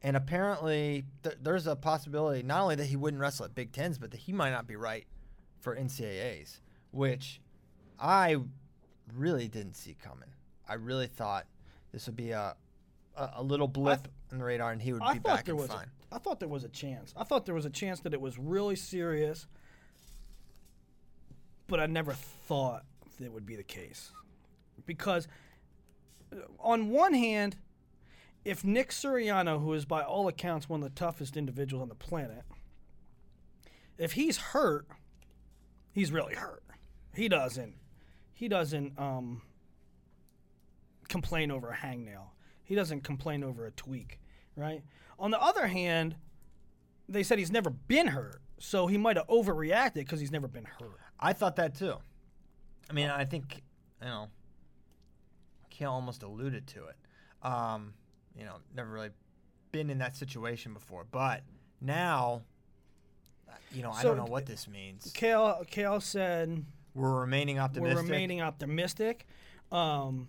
[0.02, 3.96] And apparently, th- there's a possibility not only that he wouldn't wrestle at Big Tens,
[3.96, 5.06] but that he might not be right
[5.60, 6.60] for NCAAs,
[6.90, 7.40] which
[7.98, 8.36] I
[9.14, 10.28] really didn't see coming.
[10.68, 11.46] I really thought
[11.92, 12.56] this would be a
[13.16, 15.86] a, a little blip on the radar, and he would I be back and fine.
[16.10, 17.14] A, I thought there was a chance.
[17.16, 19.46] I thought there was a chance that it was really serious,
[21.68, 22.84] but I never thought
[23.22, 24.10] it would be the case,
[24.84, 25.28] because
[26.60, 27.56] on one hand,
[28.44, 31.94] if Nick Suriano, who is by all accounts one of the toughest individuals on the
[31.94, 32.42] planet,
[33.98, 34.86] if he's hurt,
[35.92, 36.62] he's really hurt.
[37.14, 37.74] He doesn't.
[38.34, 39.42] He doesn't um,
[41.08, 42.30] complain over a hangnail.
[42.62, 44.20] He doesn't complain over a tweak,
[44.56, 44.82] right?
[45.18, 46.16] On the other hand,
[47.08, 50.64] they said he's never been hurt, so he might have overreacted because he's never been
[50.64, 50.98] hurt.
[51.18, 51.94] I thought that too.
[52.90, 53.62] I mean, I think
[54.00, 54.28] you know,
[55.78, 56.96] Cael almost alluded to it.
[57.42, 57.94] Um,
[58.36, 59.10] you know, never really
[59.72, 61.42] been in that situation before, but
[61.80, 62.42] now,
[63.72, 65.12] you know, I don't know what this means.
[65.12, 67.96] Cael, Cael said We're remaining optimistic.
[67.96, 69.26] we're remaining optimistic,
[69.70, 70.28] um,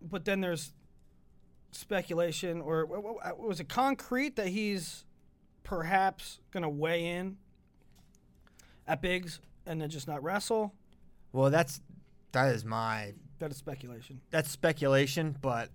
[0.00, 0.72] but then there's
[1.72, 2.86] speculation, or
[3.38, 5.04] was it concrete that he's
[5.62, 7.36] perhaps going to weigh in
[8.86, 10.74] at Biggs and then just not wrestle?
[11.32, 11.80] Well, that's
[12.32, 14.20] that is my That is speculation.
[14.30, 15.70] that's speculation, but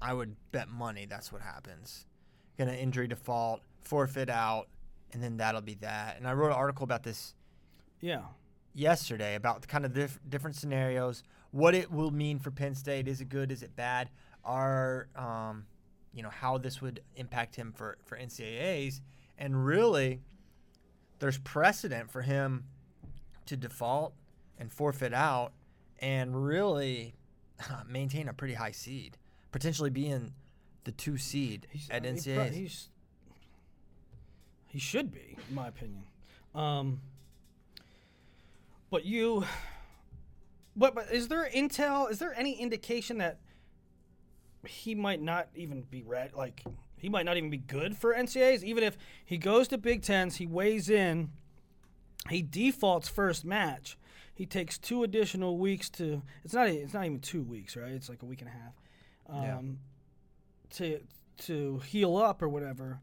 [0.00, 2.06] I would bet money that's what happens.
[2.58, 4.68] Gonna injury default, forfeit out,
[5.12, 6.16] and then that'll be that.
[6.16, 7.34] And I wrote an article about this
[8.00, 8.24] Yeah.
[8.74, 13.06] yesterday about kind of diff- different scenarios, what it will mean for Penn State.
[13.08, 13.52] Is it good?
[13.52, 14.10] Is it bad?
[14.44, 15.66] Are um,
[16.12, 19.00] you know how this would impact him for for NCAA's?
[19.38, 20.20] And really,
[21.20, 22.64] there's precedent for him
[23.46, 24.14] to default
[24.58, 25.52] and forfeit out,
[26.02, 27.14] and really
[27.88, 29.16] maintain a pretty high seed,
[29.52, 30.34] potentially being
[30.84, 32.56] the two seed at he pro- NCAA's.
[32.56, 32.88] he's-
[34.66, 36.02] he should be, in my opinion.
[36.54, 37.00] Um,
[38.90, 39.44] but you,
[40.74, 42.10] but but is there intel?
[42.10, 43.38] Is there any indication that
[44.66, 46.32] he might not even be ready?
[46.34, 46.64] Like
[46.96, 48.64] he might not even be good for NCAA's.
[48.64, 51.30] Even if he goes to Big Tens, he weighs in,
[52.30, 53.98] he defaults first match.
[54.42, 56.20] He takes two additional weeks to.
[56.44, 56.66] It's not.
[56.66, 57.92] It's not even two weeks, right?
[57.92, 58.74] It's like a week and a half.
[59.28, 59.60] Um, Yeah.
[60.78, 61.00] To
[61.46, 62.98] to heal up or whatever.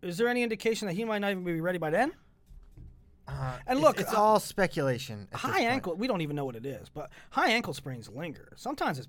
[0.00, 2.12] Is there any indication that he might not even be ready by then?
[3.26, 5.26] Uh, And look, it's uh, all speculation.
[5.32, 5.96] high ankle.
[5.96, 8.52] We don't even know what it is, but high ankle sprains linger.
[8.54, 9.08] Sometimes it's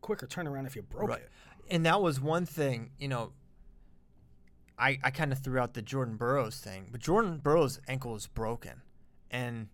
[0.00, 1.22] quicker turnaround if you broke Right.
[1.22, 1.30] it.
[1.72, 3.32] And that was one thing, you know.
[4.78, 8.28] I, I kind of threw out the Jordan Burroughs thing, but Jordan Burroughs' ankle was
[8.28, 8.82] broken,
[9.28, 9.70] and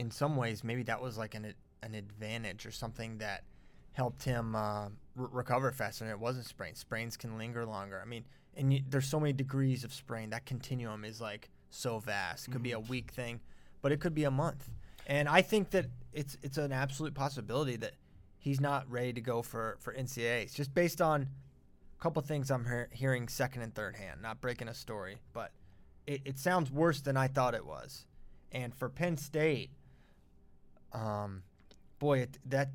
[0.00, 3.44] in some ways, maybe that was like an an advantage or something that
[3.92, 6.04] helped him uh, re- recover faster.
[6.04, 6.74] And it wasn't sprain.
[6.74, 8.00] Sprains can linger longer.
[8.02, 8.24] I mean,
[8.56, 10.30] and you, there's so many degrees of sprain.
[10.30, 12.48] That continuum is like so vast.
[12.48, 13.40] It could be a week thing,
[13.82, 14.70] but it could be a month.
[15.06, 17.92] And I think that it's it's an absolute possibility that
[18.38, 22.64] he's not ready to go for for NCAAs just based on a couple things I'm
[22.64, 24.22] hear, hearing second and third hand.
[24.22, 25.52] Not breaking a story, but
[26.06, 28.06] it, it sounds worse than I thought it was.
[28.50, 29.70] And for Penn State,
[30.92, 31.42] um,
[31.98, 32.70] boy, it, that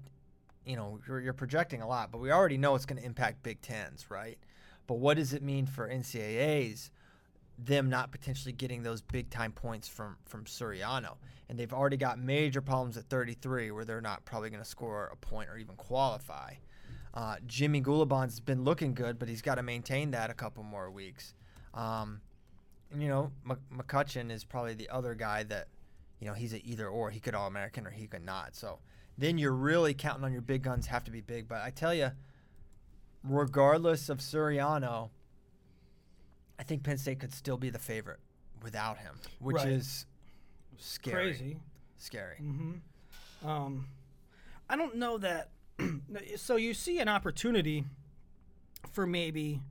[0.65, 3.43] you know you're, you're projecting a lot, but we already know it's going to impact
[3.43, 4.38] Big Tens, right?
[4.88, 6.89] But what does it mean for NCAAs?
[7.58, 11.15] Them not potentially getting those big time points from from Suriano,
[11.49, 15.10] and they've already got major problems at 33, where they're not probably going to score
[15.13, 16.54] a point or even qualify.
[17.13, 20.91] Uh, Jimmy Gulibon's been looking good, but he's got to maintain that a couple more
[20.91, 21.34] weeks.
[21.73, 22.19] Um,
[22.91, 25.67] and you know, Mc- McCutcheon is probably the other guy that,
[26.19, 27.10] you know, he's a either or.
[27.10, 28.56] He could all American or he could not.
[28.56, 28.80] So
[29.17, 31.47] then you're really counting on your big guns have to be big.
[31.47, 32.12] But I tell you,
[33.23, 35.10] regardless of Suriano,
[36.60, 38.19] I think Penn State could still be the favorite
[38.63, 39.67] without him, which Right.
[39.69, 40.06] is
[40.78, 41.34] scary.
[41.34, 41.58] Crazy.
[41.97, 42.38] Scary.
[42.41, 43.47] Mm-hmm.
[43.47, 43.88] Um,
[44.69, 45.49] I don't know that.
[46.38, 47.84] so you see an opportunity
[48.91, 49.62] for maybe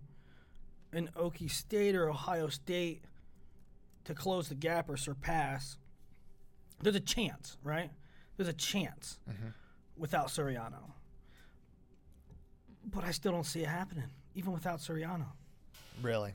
[0.93, 3.03] an Okie State or Ohio State
[4.05, 5.79] to close the gap or surpass.
[6.85, 7.91] There's a chance, right?
[8.37, 9.19] There's a chance
[9.97, 10.93] without Suriano.
[12.85, 15.29] But I still don't see it happening, even without Suriano.
[16.03, 16.35] Really.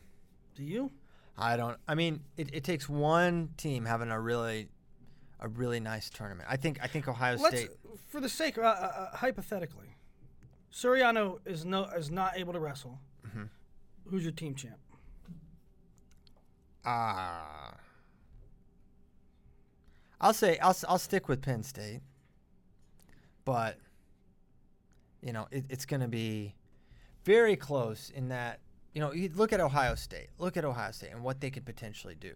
[0.56, 0.92] Do you?
[1.38, 1.78] I don't.
[1.88, 4.70] I mean, it, it takes one team having a really,
[5.40, 6.50] a really nice tournament.
[6.50, 6.80] I think.
[6.82, 7.70] I think Ohio Let's, State.
[8.08, 8.66] for the sake, uh, uh,
[9.14, 9.96] uh, hypothetically,
[10.74, 13.00] Suriano is no is not able to wrestle.
[13.28, 13.44] Mm-hmm.
[14.10, 14.80] Who's your team champ?
[16.84, 17.76] Ah.
[20.22, 22.02] I'll say I'll I'll stick with Penn State,
[23.46, 23.78] but
[25.22, 26.56] you know it, it's going to be
[27.24, 28.60] very close in that
[28.94, 31.66] you know you look at Ohio State, look at Ohio State and what they could
[31.66, 32.34] potentially do.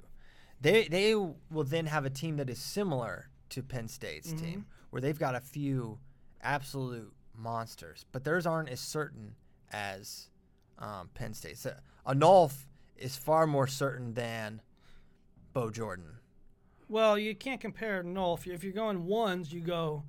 [0.61, 5.01] They they will then have a team that is similar to Penn State's team, where
[5.01, 5.99] they've got a few
[6.41, 9.35] absolute monsters, but theirs aren't as certain
[9.71, 10.29] as
[10.79, 11.65] um, Penn State's.
[11.65, 12.65] A Anolf
[12.97, 14.61] is far more certain than
[15.53, 16.19] Bo Jordan.
[16.89, 18.45] Well, you can't compare Nolf.
[18.47, 20.03] If you're going ones, you go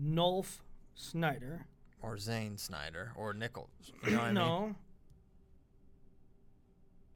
[0.00, 0.58] Nolf
[0.94, 1.66] Snyder.
[2.02, 3.68] or Zane Snyder or Nichols.
[4.04, 4.34] You know what I mean?
[4.34, 4.74] no.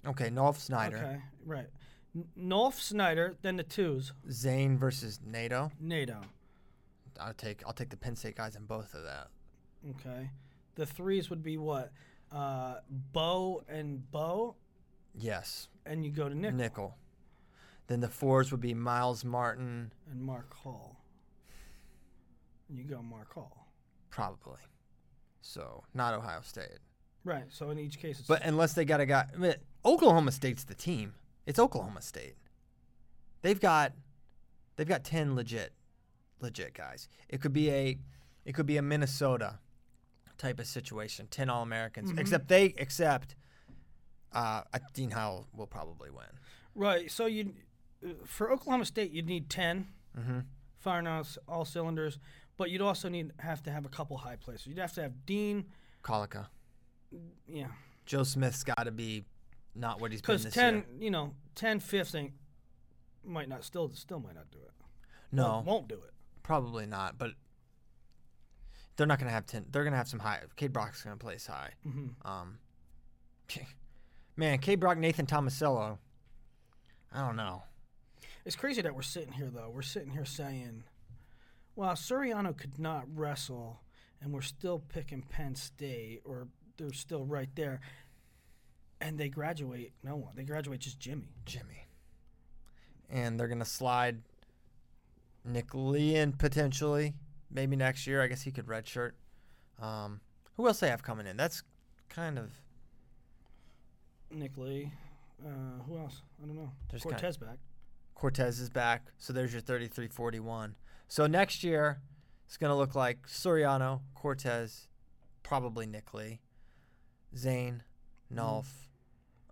[0.06, 0.96] Okay, Nolf Snyder.
[0.96, 1.66] Okay, right.
[2.14, 4.12] N- Nolf Snyder, then the twos.
[4.30, 5.70] Zain versus NATO.
[5.80, 6.20] NATO.
[7.20, 9.28] I'll take I'll take the Penn State guys in both of that.
[9.90, 10.30] Okay.
[10.76, 11.92] The threes would be what?
[12.30, 12.76] Uh,
[13.12, 14.54] Bo and Bo,
[15.18, 15.68] Yes.
[15.84, 16.92] and you go to Nick Nickal.
[17.88, 21.00] Then the fours would be Myles Martin, and Mark Hall.
[22.68, 23.66] And you go Mark Hall.
[24.10, 24.60] probably.
[25.40, 26.78] So not Ohio State.
[27.24, 27.44] Right.
[27.48, 30.64] So in each case, it's But unless they got a guy, I mean, Oklahoma State's
[30.64, 31.14] the team.
[31.46, 32.36] It's Oklahoma State.
[33.42, 33.92] They've got,
[34.76, 35.72] they've got ten legit,
[36.40, 37.08] legit guys.
[37.28, 37.98] It could be a,
[38.44, 39.58] it could be a Minnesota
[40.36, 41.26] type of situation.
[41.30, 43.34] Ten All Americans, except they except,
[44.32, 46.26] uh, Dean Heil will probably win.
[46.74, 47.10] right.
[47.10, 47.54] So you,
[48.24, 49.86] for Oklahoma State, you'd need 10
[50.18, 50.38] Mm-hmm.
[50.78, 52.18] firing on all cylinders,
[52.56, 54.66] but you'd also need have to have a couple high places.
[54.66, 55.66] You'd have to have Dean.
[56.02, 56.46] Collica.
[57.46, 57.68] Yeah.
[58.06, 59.24] Joe Smith's got to be
[59.76, 60.84] not what he's been Because this 10, year.
[60.98, 62.32] you know, 10 fifths ain't,
[63.24, 64.72] might not, still still might not do it.
[65.30, 66.12] No, Won't, won't do it.
[66.42, 67.16] probably not.
[67.18, 67.32] But
[68.96, 69.66] they're not going to have ten.
[69.70, 70.40] They're going to have some high.
[70.56, 71.70] Kaid Brock's going to place high.
[71.86, 72.26] Mm-hmm.
[72.28, 72.58] Um,
[74.36, 74.74] man, K.
[74.74, 75.98] Brock, Nathan Tomasello.
[77.12, 77.62] I don't know.
[78.48, 79.70] It's crazy that we're sitting here though.
[79.70, 80.84] We're sitting here saying,
[81.76, 83.82] "Well, Suriano could not wrestle,
[84.22, 87.80] and we're still picking Penn State, or they're still right there."
[89.02, 90.32] And they graduate no one.
[90.34, 91.34] They graduate just Jimmy.
[91.44, 91.88] Jimmy.
[93.10, 94.22] And they're going to slide
[95.44, 97.12] Nick Lee in potentially.
[97.50, 98.22] Maybe next year.
[98.22, 99.12] I guess he could redshirt.
[99.78, 100.22] Um,
[100.56, 101.36] who else they have coming in?
[101.36, 101.62] That's
[102.08, 102.50] kind of.
[104.30, 104.90] Nick Lee.
[105.44, 106.22] Uh, who else?
[106.42, 106.72] I don't know.
[106.88, 107.58] There's Cortez back.
[108.18, 109.12] Cortez is back.
[109.16, 110.74] So there's your 33 41.
[111.06, 112.00] So next year,
[112.46, 114.88] it's going to look like Suriano, Cortez,
[115.42, 116.40] probably Nick Lee,
[117.36, 117.84] Zain,
[118.32, 118.66] Nolf,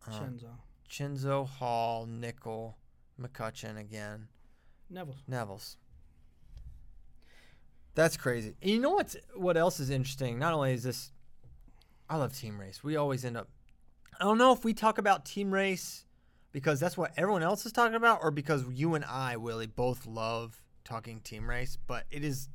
[0.06, 0.50] um, Chenzo.
[0.90, 2.74] Chinzo, Hall, Nickal,
[3.20, 4.28] McCutcheon again,
[4.92, 5.22] Nevills.
[5.28, 5.76] Neville's.
[7.94, 8.56] That's crazy.
[8.60, 10.38] And you know what's what else is interesting?
[10.38, 11.12] Not only is this,
[12.10, 12.84] I love team race.
[12.84, 13.48] We always end up.
[14.20, 16.05] I don't know if we talk about team race
[16.56, 20.06] because that's what everyone else is talking about, or because you and I, Willie, both
[20.06, 21.76] love talking team race.
[21.86, 22.48] But it is,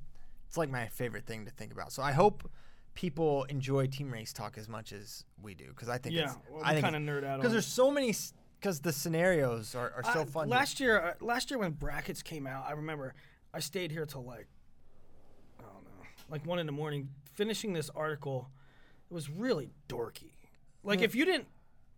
[0.48, 1.92] it's like my favorite thing to think about.
[1.92, 2.50] So I hope
[2.96, 6.38] people enjoy team race talk as much as we do because I think Yeah, it's,
[6.50, 7.38] well, I think kind of nerd out.
[7.42, 8.16] because there's so many
[8.60, 10.50] because the scenarios are, are so I- fun.
[10.50, 13.14] Last year, uh, last year when brackets came out, I remember
[13.54, 14.48] I stayed here till like
[15.60, 18.50] I don't know, like one in the morning, finishing this article.
[19.12, 20.32] It was really dorky.
[20.84, 21.46] Like if you didn't,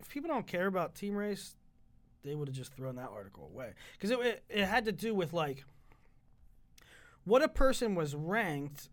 [0.01, 1.55] if people don't care about team race,
[2.23, 5.13] they would have just thrown that article away because it, it it had to do
[5.13, 5.63] with like
[7.25, 8.89] what a person was ranked.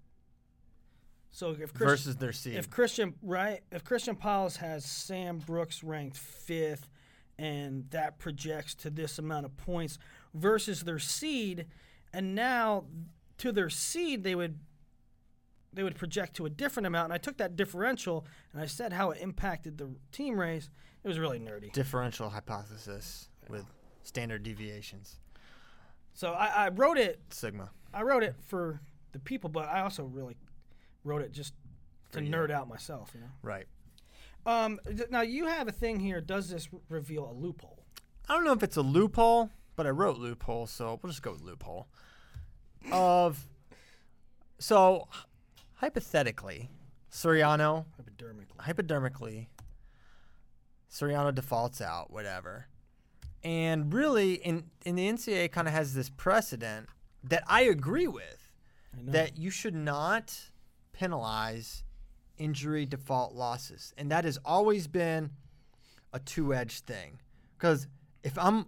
[1.32, 2.54] So if Christian, versus their seed.
[2.54, 6.88] if Christian right, if Christian Pyles has Sam Brooks ranked fifth,
[7.38, 9.98] and that projects to this amount of points
[10.34, 11.66] versus their seed,
[12.12, 12.84] and now
[13.38, 14.58] to their seed they would
[15.72, 17.06] they would project to a different amount.
[17.06, 20.68] And I took that differential and I said how it impacted the team race.
[21.04, 21.72] It was really nerdy.
[21.72, 23.64] differential hypothesis with
[24.02, 25.18] standard deviations.
[26.12, 27.20] So I, I wrote it.
[27.30, 27.70] Sigma.
[27.94, 28.80] I wrote it for
[29.12, 30.36] the people, but I also really
[31.04, 31.54] wrote it just
[32.12, 32.30] to For you.
[32.30, 33.10] nerd out myself.
[33.14, 33.26] You know.
[33.42, 33.66] Right.
[34.46, 36.20] Um, th- now you have a thing here.
[36.20, 37.84] Does this r- reveal a loophole?
[38.28, 41.32] I don't know if it's a loophole, but I wrote loophole, so we'll just go
[41.32, 41.88] with loophole.
[42.92, 43.46] Of
[44.58, 45.08] so
[45.74, 46.70] hypothetically,
[47.10, 48.58] Suriano Hypodermically.
[48.60, 49.46] hypodermically,
[50.90, 52.66] Suriano defaults out, whatever.
[53.42, 56.88] And really, in, in the NCAA, kind of has this precedent
[57.24, 58.52] that I agree with
[58.94, 60.50] I that you should not
[60.92, 61.84] penalize
[62.38, 63.94] injury default losses.
[63.96, 65.30] And that has always been
[66.12, 67.20] a two-edged thing.
[67.58, 67.86] Cuz
[68.22, 68.66] if I'm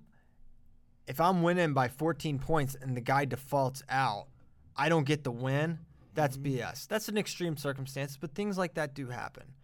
[1.06, 4.28] if I'm winning by 14 points and the guy defaults out,
[4.76, 5.80] I don't get the win.
[6.14, 6.58] That's mm-hmm.
[6.58, 6.86] BS.
[6.86, 9.54] That's an extreme circumstance, but things like that do happen.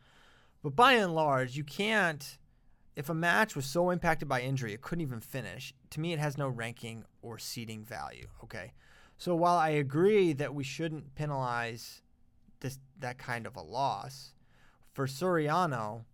[0.62, 2.38] But by and large, you can't
[2.98, 5.72] if a match was so impacted by injury it couldn't even finish.
[5.90, 8.72] To me it has no ranking or seeding value, okay?
[9.16, 12.02] So while I agree that we shouldn't penalize
[12.58, 14.34] this that kind of a loss,
[14.92, 16.06] for Suriano,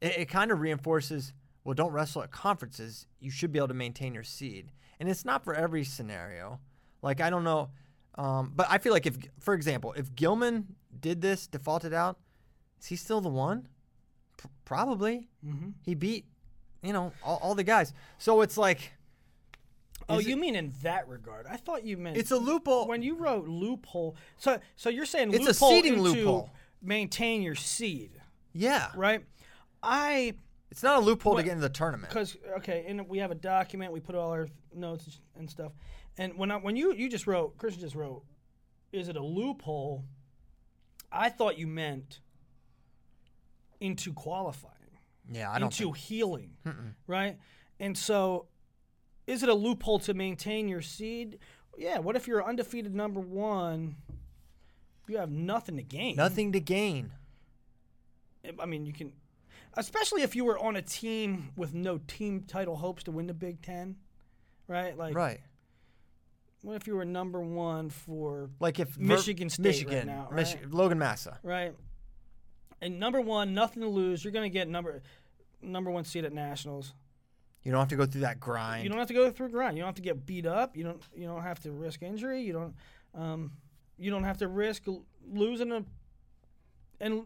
[0.00, 3.06] it, it kind of reinforces well, don't wrestle at conferences.
[3.20, 6.60] You should be able to maintain your seed, and it's not for every scenario.
[7.02, 7.68] Like I don't know,
[8.14, 12.18] um, but I feel like if, for example, if Gilman did this, defaulted out,
[12.80, 13.68] is he still the one?
[14.42, 15.28] P- probably.
[15.46, 15.70] Mm-hmm.
[15.84, 16.26] He beat,
[16.82, 17.92] you know, all, all the guys.
[18.18, 18.92] So it's like
[20.08, 21.46] Oh, you it- mean in that regard?
[21.48, 22.88] I thought you meant it's a loophole.
[22.88, 24.16] when you wrote loophole.
[24.36, 26.50] So, so you're saying It's a into loophole.
[26.82, 28.20] Maintain your seed,
[28.52, 29.24] yeah, right?
[29.82, 30.34] I
[30.72, 32.08] it's not a loophole What- to get into the tournament.
[32.12, 33.92] because okay, and we have a document.
[33.92, 35.72] We put all our notes and stuff.
[36.18, 38.24] And when I, when you you just wrote, Christian just wrote,
[38.92, 40.04] is it a loophole?
[41.12, 42.20] I thought you meant
[43.82, 44.72] into qualifying.
[45.30, 45.66] Yeah, I don't.
[45.72, 46.94] into Think, healing, Mm-mm.
[47.06, 47.36] right?
[47.80, 48.46] And so,
[49.26, 51.38] is it a loophole to maintain your seed?
[51.76, 51.98] Yeah.
[51.98, 53.96] What if you're undefeated number one?
[55.08, 56.16] You have nothing to gain.
[56.16, 57.10] nothing to gain.
[58.60, 59.12] I mean, you can,
[59.74, 63.34] especially if you were on a team with no team title hopes to win the
[63.34, 63.96] Big Ten,
[64.68, 64.96] right?
[64.96, 65.40] Like, Right.
[66.62, 70.28] what if you were number one for Like if Ver- Michigan State right Michigan, now,
[70.32, 71.38] Michi- Logan Massa.
[71.42, 71.74] right?
[72.82, 74.22] And number one, nothing to lose.
[74.24, 75.00] You're gonna get number
[75.62, 76.92] number one seed at nationals.
[77.62, 78.82] You don't have to go through that grind.
[78.82, 79.76] You don't have to go through grind.
[79.76, 80.76] You don't have to get beat up.
[80.76, 81.02] You don't.
[81.14, 82.42] You don't have to risk injury.
[82.42, 82.74] You don't.
[83.14, 83.52] Um,
[83.98, 85.84] you don't have to risk l- losing a
[87.00, 87.22] and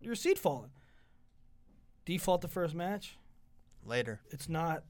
[0.00, 0.70] your seed falling.
[2.04, 3.16] Default the first match.
[3.84, 4.20] Later.
[4.30, 4.84] It's not.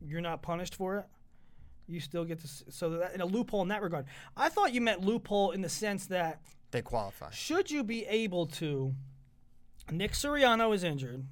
[0.00, 1.04] You're not punished for it.
[1.86, 2.48] You still get to.
[2.70, 4.06] So that in a loophole in that regard.
[4.36, 7.30] I thought you meant loophole in the sense that They qualify.
[7.30, 8.94] should you be able to.
[9.90, 11.24] Nick Suriano is injured.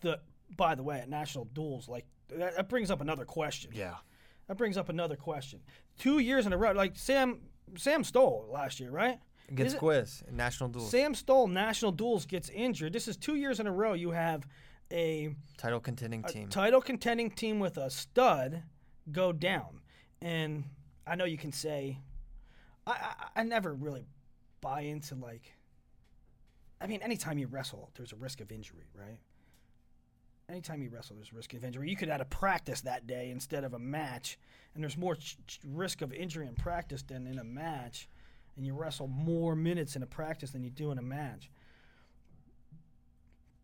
[0.00, 0.20] The
[0.56, 3.70] by the way, at national duels, like that, that brings up another question.
[3.74, 3.94] Yeah.
[4.48, 5.60] That brings up another question.
[5.98, 7.40] Two years in a row, like Sam
[7.76, 9.18] Sam Stoll last year, right?
[9.54, 10.90] Gets Is Quiz national duels.
[10.90, 12.92] Sam Stoll, national duels, gets injured.
[12.92, 13.92] This is two years in a row.
[13.92, 14.46] You have
[14.92, 16.48] a, Title contending a team.
[16.48, 18.62] title contending team with a stud
[19.12, 19.80] go down,
[20.20, 20.64] and
[21.06, 21.98] I know you can say,
[22.86, 24.06] I, I I never really
[24.60, 25.55] buy into like.
[26.80, 29.18] I mean, anytime you wrestle, there's a risk of injury, right?
[30.48, 31.90] anytime you wrestle, there's risk of injury.
[31.90, 34.38] You could add a practice that day instead of a match,
[34.74, 38.08] and there's more ch- risk of injury in practice than in a match,
[38.56, 41.50] and you wrestle more minutes in a practice than you do in a match.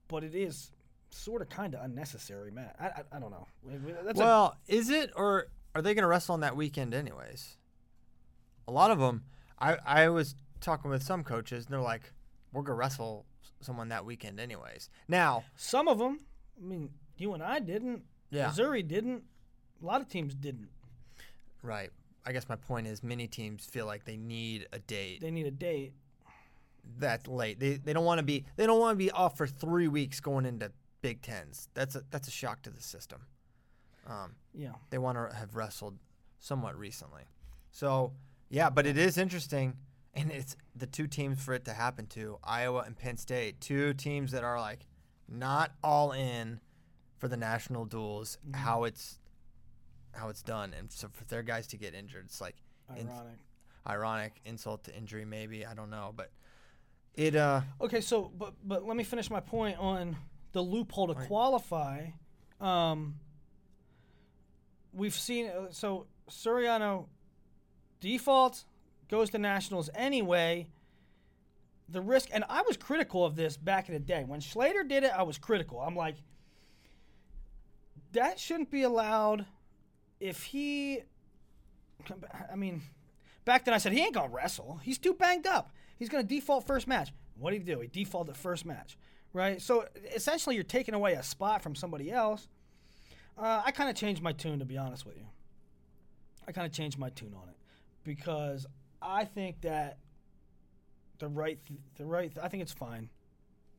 [0.09, 0.73] But it is
[1.11, 2.75] sort of kind of unnecessary, Matt.
[2.81, 3.47] I, I, I don't know.
[4.05, 5.47] That's a- well, is it or
[5.77, 7.59] are they going to wrestle on that weekend anyways?
[8.67, 9.23] A lot of them.
[9.59, 12.13] I I was talking with some coaches, and they're like,
[12.53, 13.27] "We're gonna wrestle
[13.61, 16.21] someone that weekend anyways." Now, some of them.
[16.61, 18.05] I mean, you and I didn't.
[18.31, 18.49] Yeah.
[18.49, 19.25] Missouri didn't.
[19.83, 20.69] A lot of teams didn't.
[21.63, 21.91] right.
[22.25, 25.47] I guess my point is, many teams feel like they need a date They need
[25.47, 25.93] a date.
[26.99, 27.59] that late.
[27.59, 30.21] They they don't want to be they don't want to be off for three weeks
[30.21, 31.69] going into Big Tens.
[31.75, 33.27] That's a that's a shock to the system.
[34.07, 34.73] Um, Yeah.
[34.91, 35.99] they want to have wrestled
[36.39, 37.23] somewhat recently.
[37.73, 38.13] So
[38.51, 39.77] yeah, but it is interesting,
[40.15, 43.95] and it's the two teams for it to happen to Iowa and Penn State, two
[43.95, 44.87] teams that are like
[45.29, 46.61] not all in
[47.19, 48.39] for the national duels.
[48.53, 49.19] How it's
[50.13, 52.57] how it's done, and so for their guys to get injured, it's like
[52.97, 53.39] in- Ironic.
[53.87, 56.31] ironic insult to injury, maybe I don't know, but
[57.15, 60.17] it uh Okay, so but but let me finish my point on
[60.53, 62.07] the loophole to qualify.
[62.61, 63.15] Um,
[64.93, 67.07] we've seen uh, so Suriano
[68.01, 68.65] default
[69.09, 70.69] goes to nationals anyway.
[71.89, 75.05] The risk, and I was critical of this back in the day when Schlater did
[75.05, 75.13] it.
[75.15, 75.81] I was critical.
[75.81, 76.17] I'm like,
[78.13, 79.47] that shouldn't be allowed.
[80.21, 81.01] If he,
[82.51, 82.83] I mean,
[83.45, 84.81] back then I said he ain't gonna wrestle.
[84.83, 85.73] He's too banged up.
[85.99, 87.13] He's gonna default first match.
[87.39, 87.81] What did he do?
[87.81, 88.97] He defaulted first match,
[89.33, 89.61] right?
[89.61, 92.49] So essentially, you're taking away a spot from somebody else.
[93.37, 95.27] Uh, I kind of changed my tune to be honest with you.
[96.47, 97.57] I kind of changed my tune on it
[98.05, 98.67] because
[99.03, 99.99] I think that
[101.19, 101.59] the right,
[101.97, 103.09] the right, I think it's fine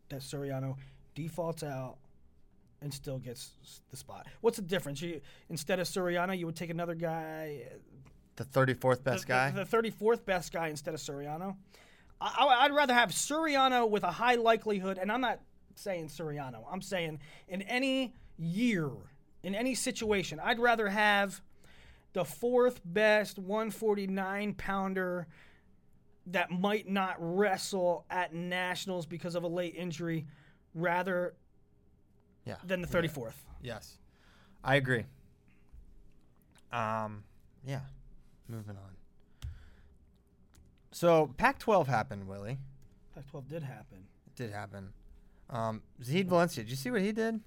[0.10, 0.76] that Suriano
[1.16, 1.98] defaults out
[2.82, 3.52] and still gets
[3.90, 4.28] the spot.
[4.42, 5.02] What's the difference?
[5.02, 7.78] You instead of Suriano, you would take another guy, uh,
[8.36, 9.52] the 34th best the, guy.
[9.52, 11.56] the, the 34th best guy instead of Suriano.
[12.20, 15.40] I, I, would rather have Suriano with a high likelihood, and I'm not
[15.76, 16.64] saying Suriano.
[16.72, 18.90] I'm saying in any year,
[19.44, 21.42] in any situation, I'd rather have
[22.14, 25.28] the fourth best 149 pounder
[26.28, 30.26] that might not wrestle at nationals because of a late injury,
[30.74, 31.34] rather
[32.46, 32.56] yeah.
[32.64, 33.34] than the 34th.
[33.62, 33.98] Yes,
[34.64, 35.06] I agree.
[36.72, 37.24] Um,
[37.66, 37.82] yeah,
[38.48, 39.50] moving on.
[40.92, 42.60] So Pac-12 happened, Willie.
[43.16, 44.06] Pac-12 did happen.
[44.28, 44.94] It did happen.
[45.50, 47.40] Um, Zahid Valencia, did you see what he did?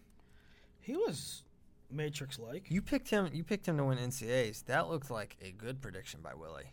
[0.80, 1.42] He was
[1.90, 2.70] Matrix-like.
[2.70, 3.30] You picked him.
[3.32, 4.64] You picked him to win NCAAs.
[4.66, 6.72] That looked like a good prediction by Willie.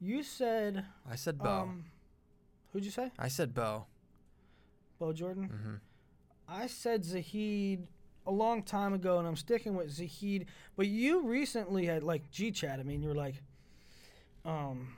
[0.00, 1.48] You said I said Bo.
[1.48, 1.84] Um,
[2.72, 3.10] who'd you say?
[3.18, 3.86] I said Bo.
[4.98, 5.48] Bo Jordan.
[5.48, 5.74] Mm-hmm.
[6.48, 7.86] I said Zahid
[8.26, 10.46] a long time ago, and I'm sticking with Zahid.
[10.76, 12.78] But you recently had like G chat.
[12.78, 13.42] I mean, you were like,
[14.44, 14.88] um,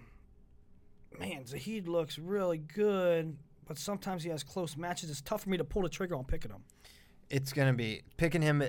[1.18, 5.10] man, Zahid looks really good, but sometimes he has close matches.
[5.10, 6.62] It's tough for me to pull the trigger on picking him.
[7.30, 8.62] It's gonna be picking him,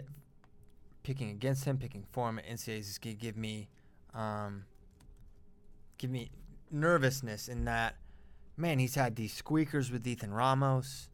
[1.04, 3.68] picking against him, picking for him at NCAAs is gonna give me,
[4.14, 4.66] um,
[5.98, 6.32] give me
[6.70, 7.96] nervousness in that,
[8.56, 11.10] man, he's had these squeakers with Ethan Ramos,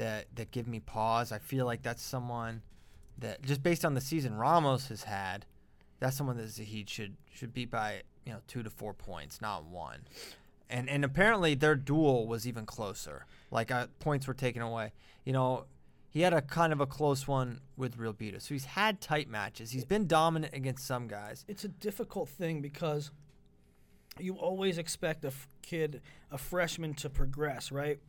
[0.00, 1.30] that that give me pause.
[1.30, 2.62] I feel like that's someone
[3.18, 5.44] that just based on the season Ramos has had,
[6.00, 9.64] that's someone that Zahid should should beat by you know two to four points, not
[9.64, 10.00] one.
[10.68, 13.26] And and apparently their duel was even closer.
[13.50, 14.92] Like uh, points were taken away.
[15.24, 15.64] You know,
[16.10, 18.40] he had a kind of a close one with Real Beta.
[18.40, 19.70] So he's had tight matches.
[19.70, 21.44] He's been dominant against some guys.
[21.46, 23.12] It's a difficult thing because
[24.18, 26.02] you always expect a f- kid,
[26.32, 28.00] a freshman, to progress, right?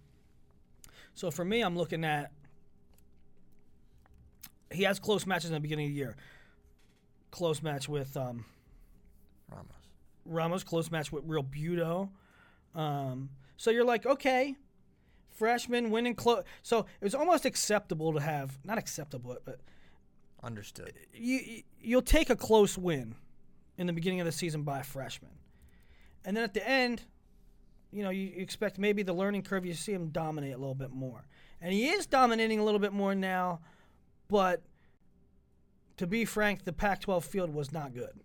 [1.13, 2.31] So for me, I'm looking at
[4.71, 6.15] he has close matches in the beginning of the year.
[7.29, 8.45] Close match with um,
[9.49, 9.75] Ramos.
[10.25, 12.09] Ramos, close match with Real Buto.
[12.73, 14.55] Um, so you're like, okay,
[15.45, 16.43] freshman winning close.
[16.61, 19.59] So it was almost acceptable to have, not acceptable, but
[20.43, 20.93] Understood.
[21.13, 23.15] you you- you'll take a close win
[23.75, 25.31] in the beginning of the season by a freshman,
[26.23, 27.03] and then at the end,
[27.91, 29.65] you know you, you expect maybe the learning curve.
[29.65, 31.25] You see him dominate a little bit more,
[31.59, 33.61] and he is dominating a little bit more now.
[34.27, 34.61] But
[35.97, 38.19] to be frank, the Pac-12 field was not good.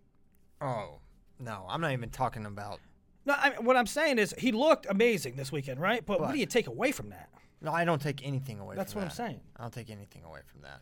[0.60, 1.00] Oh
[1.38, 2.78] no, I'm not even talking about.
[3.26, 6.04] No, I mean, what I'm saying is he looked amazing this weekend, right?
[6.06, 7.28] But what do you take away from that?
[7.60, 8.74] No, I don't take anything away.
[8.74, 8.80] From that.
[8.82, 9.16] That's from what I'm that.
[9.16, 9.40] saying.
[9.56, 10.80] I don't take anything away from that.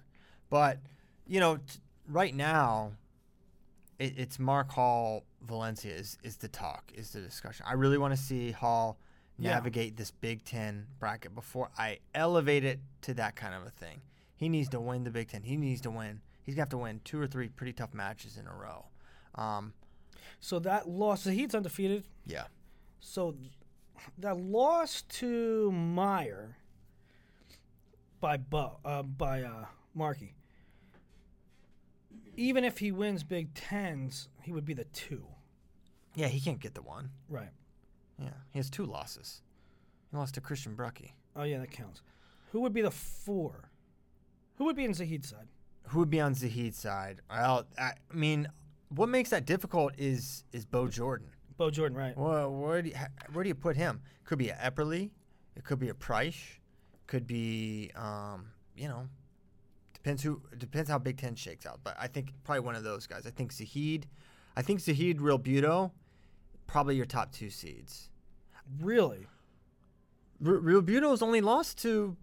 [0.50, 0.78] But
[1.26, 1.62] you know, t-
[2.08, 2.92] right now,
[3.98, 7.64] it, it's Mark Hall Valencia is is the talk, is the discussion.
[7.68, 8.98] I really want to see Hall
[9.38, 9.50] Yeah.
[9.54, 14.00] navigate this Big Ten bracket before I elevate it to that kind of a thing.
[14.36, 15.42] He needs to win the Big Ten.
[15.44, 16.20] He needs to win.
[16.42, 18.84] He's gonna have to win two or three pretty tough matches in a row.
[19.36, 19.72] Um,
[20.40, 22.04] So that loss, the Heat's undefeated.
[22.26, 22.44] yeah,
[23.00, 23.34] So
[24.18, 26.56] that loss to Meyer
[28.20, 30.34] by Bo, uh, by uh, Markey.
[32.36, 35.24] Even if he wins Big Tens, he would be the two.
[36.14, 37.10] yeah, he can't get the one.
[37.28, 37.50] Right.
[38.18, 39.40] Yeah, he has two losses.
[40.10, 41.14] He lost to Christian Brucky.
[41.36, 42.02] Oh yeah, that counts.
[42.52, 43.70] Who would be the four?
[44.56, 45.48] Who would be in Zahid's side?
[45.88, 47.20] Who would be on Zahid's side?
[47.30, 48.48] Well, I I mean,
[48.94, 51.28] what makes that difficult is is Bo Jordan.
[51.56, 52.16] Bo Jordan, right?
[52.16, 52.96] Well, where do you,
[53.32, 54.00] where do you put him?
[54.24, 55.10] Could be a Epperly,
[55.56, 56.58] it could be a Preisch,
[57.06, 59.08] could be um, you know,
[59.92, 61.80] depends who depends how Big Ten shakes out.
[61.84, 63.26] But I think probably one of those guys.
[63.26, 64.06] I think Zahid,
[64.56, 65.92] I think Zahid Real Buto,
[66.66, 68.10] probably your top two seeds.
[68.80, 69.26] Really?
[70.44, 72.16] R- Real Buto's only lost to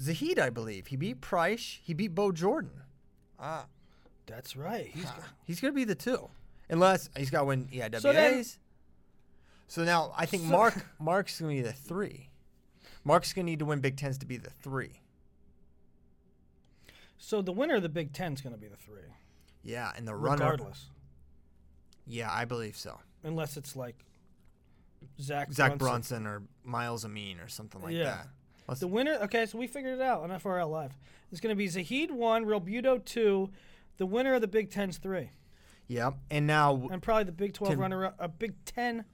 [0.00, 0.88] Zahid, I believe.
[0.88, 1.78] He beat Preisch.
[1.82, 2.82] He beat Bo Jordan.
[3.38, 3.64] Uh,
[4.26, 4.86] That's right.
[4.86, 6.28] He's got, he's gonna be the two,
[6.70, 8.00] unless he's got to win EIWAs.
[8.00, 8.44] So then-
[9.66, 12.30] So now I think So- Mark Mark's gonna be the three.
[13.04, 15.00] Mark's gonna need to win Big Tens to be the three.
[17.18, 19.00] so the winner of the Big Ten is going to be the three,
[19.62, 20.44] Yeah, and the runner.
[20.44, 20.86] regardless,
[22.06, 23.00] Yeah, I believe so.
[23.22, 24.04] unless it's like
[25.20, 26.24] Zach Zach Brunson.
[26.24, 28.04] Brunson or Myles Amine or something like Yeah.
[28.04, 28.28] that.
[28.68, 29.14] Let's- The winner.
[29.22, 30.96] Okay, so we figured it out on FRL Live.
[31.30, 33.50] It's going to be Zahid one, Real Buto two.
[33.96, 35.30] The winner of the Big Ten's three,
[35.88, 36.14] Yep.
[36.30, 37.78] And now, and probably the Big Twelve Ten.
[37.78, 38.16] runner up.
[38.18, 39.04] A Big Ten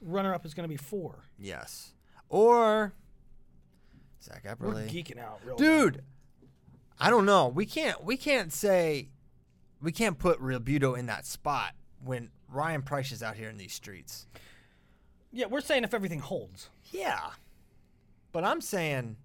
[0.00, 1.24] runner up is going to be four.
[1.38, 1.94] yes,
[2.28, 2.94] or
[4.22, 4.88] Zach We're Epperly.
[4.90, 6.02] geeking out, real dude
[7.00, 9.08] i don't know we can't we can't say
[9.80, 11.72] we can't put real buto in that spot
[12.04, 14.26] when ryan preisch is out here in these streets
[15.30, 17.30] Yeah, we're saying if everything holds, yeah
[18.32, 19.16] but i'm saying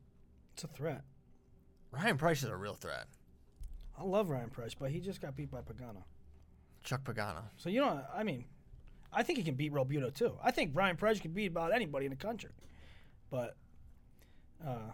[0.53, 1.01] it's a threat.
[1.91, 3.07] ryan preisch is a real threat
[3.97, 6.03] I love Ryan Preisch, but he just got beat by Pagano.
[6.83, 8.45] chuck pagano So you know, I mean,
[9.11, 10.33] I think he can beat Real Buto too.
[10.43, 12.49] I think Ryan Preisch can beat about anybody in the country.
[13.29, 13.55] But
[14.65, 14.91] uh,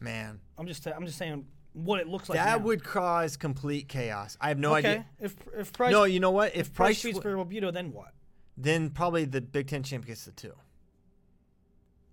[0.00, 2.38] man I'm just I'm just saying what it looks like.
[2.38, 2.64] that now.
[2.64, 4.88] would cause complete chaos i have no okay.
[4.90, 7.72] idea If if Preisch no you know what if Preisch preisch, beats w- for Real
[7.72, 8.12] then what?
[8.56, 10.52] then probably the big ten champ gets the two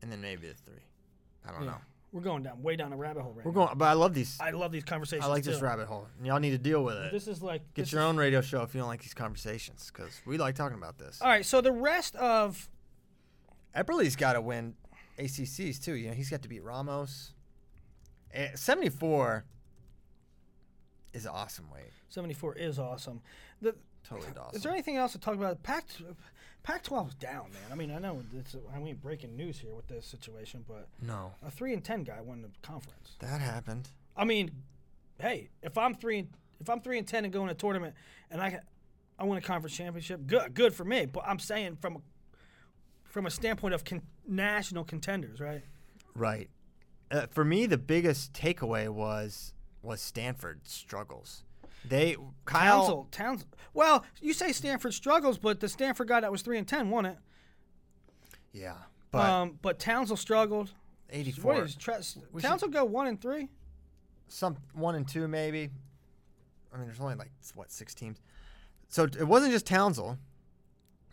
[0.01, 0.84] and then maybe the three
[1.47, 1.72] i don't Yeah.
[1.72, 1.78] know
[2.14, 3.66] We're going down way down a rabbit hole right we're now.
[3.68, 5.26] going but i love these I love these conversations.
[5.26, 5.66] i like this too.
[5.66, 8.01] rabbit hole and y'all need to deal with it This is like Get this your
[8.01, 10.97] is- own radio show if you don't like these conversations, because we like talking about
[10.97, 11.22] this.
[11.22, 12.70] All right, so the rest of
[13.76, 14.74] Epperly's got to win
[15.20, 15.93] ACCs too.
[15.95, 17.34] You know, he's got to beat Ramos.
[18.34, 19.43] Eh, Seventy-four
[21.14, 21.91] is an awesome weight.
[22.10, 23.22] 74 is awesome.
[23.62, 23.76] The,
[24.08, 24.55] Totally awesome.
[24.55, 25.62] Is there anything else to talk about?
[25.64, 25.84] Pac
[26.64, 27.62] Pac 12 is down, man.
[27.72, 31.32] I mean, I know it's I mean breaking news here with this situation, but no,
[31.45, 33.16] a three and ten guy won the conference.
[33.20, 33.88] that happened.
[34.18, 34.51] I mean,
[35.20, 36.30] hey, if I'm three and
[36.60, 37.95] if I'm three and ten and go in a tournament
[38.30, 38.60] and I
[39.18, 41.05] I win a conference championship, good good for me.
[41.05, 41.99] But I'm saying from a
[43.05, 45.64] from a standpoint of con- national contenders, right?
[46.14, 46.49] Right.
[47.10, 51.43] Uh, for me, the biggest takeaway was was Stanford struggles.
[51.86, 52.16] They
[52.46, 52.86] Kyle.
[52.88, 53.56] Townsend, Townsend.
[53.74, 57.06] Well, you say Stanford struggles, but the Stanford guy that was three and ten won
[57.06, 57.18] it.
[58.54, 58.76] Yeah,
[59.12, 60.72] but um, but Townsend struggled.
[61.42, 62.00] What is Tre-
[62.34, 63.50] We Townsend go one and three?
[64.30, 65.70] some one and two maybe.
[66.74, 68.20] I mean, there's only like what six teams,
[68.90, 70.18] so it wasn't just Townsend.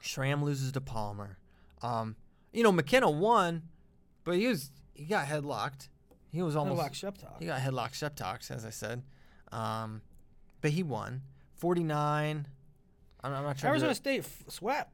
[0.01, 1.39] Schramm loses to Palmer.
[1.83, 2.17] Um,
[2.53, 3.63] you know McKenna won,
[4.25, 5.89] but he was he got headlocked.
[6.33, 7.39] He was almost Headlock Sheptock.
[7.39, 9.03] he got headlocked Sheptox, as I said.
[9.53, 10.03] Um,
[10.65, 11.21] but he won
[11.53, 12.47] forty nine.
[13.23, 13.69] I'm, I'm not sure.
[13.69, 14.91] Arizona State f- swept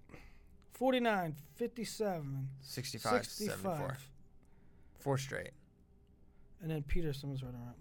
[0.72, 3.72] 49, 57, 65, 74.
[3.72, 4.08] 65.
[4.98, 5.50] Four straight.
[6.60, 7.76] And then Peterson was running up.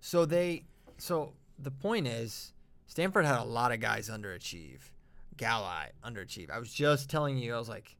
[0.00, 0.64] So they,
[0.96, 2.54] so the point is,
[2.86, 4.80] Stanford had a lot of guys underachieve.
[5.36, 6.50] Galli underachieve.
[6.50, 7.96] I was just telling you, I was like,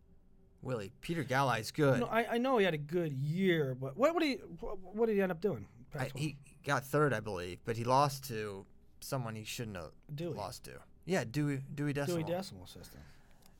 [0.62, 2.00] Willie, Peter Galli's good.
[2.00, 5.06] No, I, I know he had a good year, but what, did he what, what
[5.06, 5.66] did he end up doing?
[5.98, 8.64] I, he got third, I believe, but he lost to
[9.00, 10.34] someone he shouldn't have Dewey.
[10.34, 10.72] lost to.
[11.06, 12.22] Yeah, Dewey Dewey Decimal.
[12.22, 13.00] Dewey Decimal System.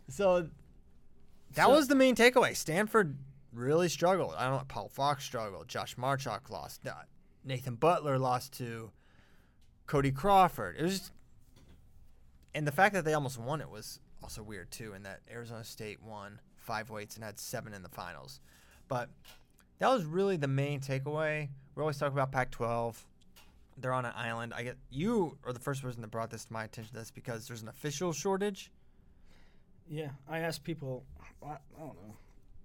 [0.09, 0.49] So
[1.55, 2.57] that So- was the main takeaway.
[2.57, 3.16] Stanford
[3.53, 4.34] really struggled.
[4.34, 4.64] I don't know.
[4.68, 5.66] Paul Fox struggled.
[5.68, 6.86] Josh Marchuk lost.
[6.86, 6.95] Uh,
[7.45, 8.93] Nathan Butler lost to
[9.86, 10.76] Cody Crawford.
[10.76, 11.12] It was, just,
[12.55, 14.93] and the fact that they almost won it was also weird too.
[14.93, 18.41] And that Arizona State won five weights and had seven in the finals.
[18.86, 19.09] But
[19.78, 21.49] that was really the main takeaway.
[21.74, 23.05] We're always talking about Pac-12.
[23.81, 24.53] They're on an island.
[24.55, 26.93] I get you are the first person that brought this to my attention.
[26.95, 28.70] This because there's an official shortage.
[29.89, 31.05] Yeah, I asked people.
[31.43, 32.16] I, I don't know.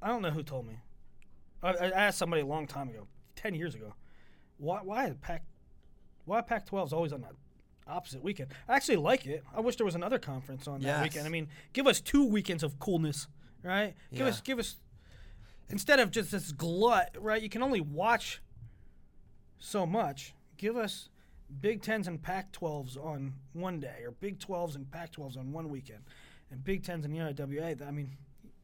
[0.01, 0.77] I don't know who told me.
[1.63, 3.93] I, I asked somebody a long time ago, ten years ago.
[4.57, 5.43] why why Pac
[6.25, 7.27] why Pac 12 is always on the
[7.87, 8.51] opposite weekend?
[8.67, 9.43] I actually like it.
[9.55, 11.03] I wish there was another conference on that Yes.
[11.03, 11.25] weekend.
[11.25, 13.27] I mean, give us two weekends of coolness,
[13.63, 13.95] right?
[14.11, 14.27] Give Yeah.
[14.27, 14.75] us give us
[15.69, 17.41] instead of just this glut, right?
[17.41, 18.41] You can only watch
[19.59, 20.33] so much.
[20.57, 21.09] Give us
[21.61, 25.51] Big Tens and Pac 12s on one day, or Big 12s and Pac 12s on
[25.51, 26.01] one weekend,
[26.51, 27.87] and Big Tens and the EIWA.
[27.87, 28.11] I mean,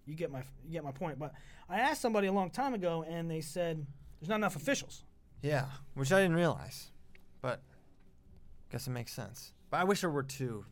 [0.05, 1.19] you get my you get my point.
[1.19, 1.33] But
[1.69, 3.85] I asked somebody a long time ago, and they said
[4.19, 5.03] there's not enough officials.
[5.41, 5.65] Yeah,
[5.95, 6.91] which I didn't realize,
[7.41, 7.61] but
[8.69, 9.53] I guess it makes sense.
[9.69, 10.65] But I wish there were two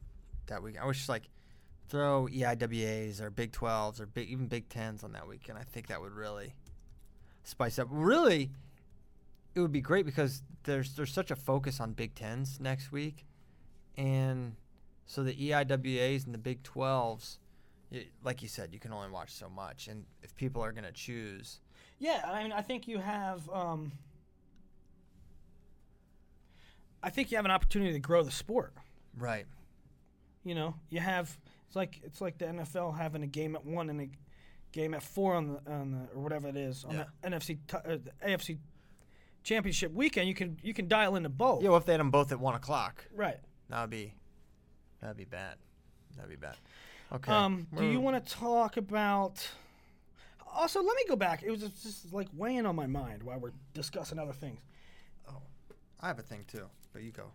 [0.48, 0.76] that week.
[0.82, 1.30] I wish like
[1.88, 5.58] throw EIWAs or Big 12s or big, even Big 10s on that weekend.
[5.58, 6.54] I think that would really
[7.44, 7.88] spice up.
[7.90, 8.52] Really,
[9.56, 13.26] it would be great because there's there's such a focus on Big 10s next week,
[13.98, 14.56] and
[15.06, 17.38] so the EIWAs and the Big 12s.
[17.92, 20.92] y like you said, you can only watch so much, and if people are gonna
[20.92, 21.60] choose,
[21.98, 23.50] Yeah, I mean, I think you have.
[23.50, 23.92] Um,
[27.02, 28.74] I think you have an opportunity to grow the sport.
[29.18, 29.46] right?
[30.44, 31.38] You know, you have
[31.68, 34.10] it's like it's like the NFL having a game at one and a
[34.72, 37.06] game at four on the on the or whatever it is on Yeah.
[37.22, 38.58] the NFC t- uh, the AFC
[39.44, 40.28] championship weekend.
[40.28, 41.62] You can you can dial into both.
[41.64, 43.38] Yeah, well, if they had them both at one o'clock, Right.
[43.70, 44.14] That would be
[45.02, 45.56] that'd be bad.
[46.16, 46.56] That'd be bad.
[47.12, 47.32] Okay.
[47.32, 49.48] Um, do you want to talk about?
[50.54, 51.44] Also, let me go back.
[51.44, 54.62] It was just, just like weighing on my mind while we're discussing other things.
[55.30, 55.42] Oh,
[56.02, 57.32] I have a thing too, but you go.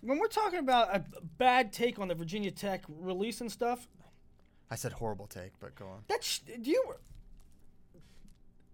[0.00, 1.04] When we're talking about a
[1.38, 3.88] bad take on the Virginia Tech release and stuff,
[4.70, 6.02] I said horrible take, but go on.
[6.08, 6.82] That's do you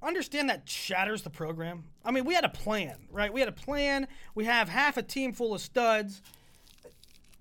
[0.05, 1.85] understand that shatters the program?
[2.05, 3.33] I mean, we had a plan, right?
[3.33, 4.07] We had a plan.
[4.35, 6.23] We have half a team full of studs.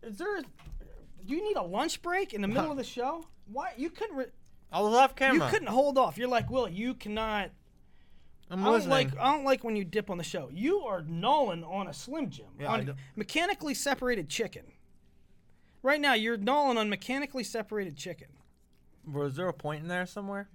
[0.02, 0.42] Is there?
[0.42, 3.26] Do you need a lunch break in the middle of the show?
[3.52, 4.16] Why you couldn't?
[4.18, 4.26] Re-
[4.72, 5.46] I was off camera.
[5.46, 6.18] you couldn't hold off.
[6.18, 7.52] You're like, Will, you cannot.
[8.50, 10.50] I'm I don't like I don't like when you dip on the show.
[10.52, 14.64] You are gnawing on a Slim Jim, Yeah, on mechanically separated chicken.
[15.82, 18.28] Right now, you're gnawing on mechanically separated chicken.
[19.12, 20.50] Was there a point in there somewhere?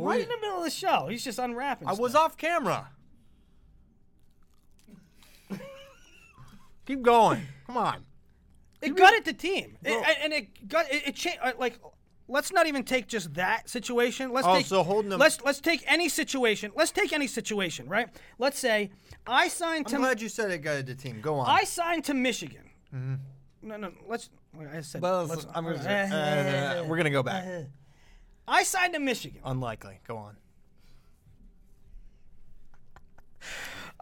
[0.00, 1.86] What Right in the middle of the show, he's just unwrapping.
[1.88, 2.24] I was stuff.
[2.24, 2.88] off camera.
[6.86, 7.42] Keep going.
[7.66, 8.04] Come on.
[8.82, 10.02] It gutted the team, It- Bro.
[10.22, 11.38] and it got it, it changed.
[11.42, 11.78] Uh, like,
[12.28, 14.32] let's not even take just that situation.
[14.32, 16.72] Let's Oh, take so holding them- Let's let's take any situation.
[16.74, 18.08] Let's take any situation, right?
[18.38, 18.90] Let's say
[19.26, 19.96] I signed to.
[19.96, 21.20] I'm to glad you said it gutted the team.
[21.20, 21.46] Go on.
[21.48, 22.70] I signed to Michigan.
[22.94, 23.68] Mm-hmm.
[23.68, 23.92] No, no.
[24.08, 24.30] Let's.
[24.74, 25.02] I said.
[25.02, 27.44] well, let's, I'm gonna uh, say- uh, we're gonna go back.
[27.46, 27.62] Uh,
[28.50, 29.40] I signed to Michigan.
[29.44, 30.00] Unlikely.
[30.06, 30.36] Go on.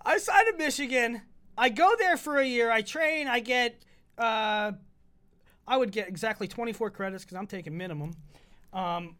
[0.05, 1.20] I signed to Michigan.
[1.57, 2.70] I go there for a year.
[2.70, 3.28] I train.
[3.28, 3.82] I get.
[4.16, 4.72] Uh,
[5.66, 8.14] I would get exactly 24 credits because I'm taking minimum.
[8.72, 9.16] Um,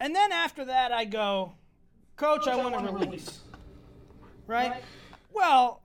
[0.00, 1.52] and then after that, I go,
[2.16, 3.38] Coach, I want to release.
[4.48, 4.82] Right?
[5.32, 5.82] Well,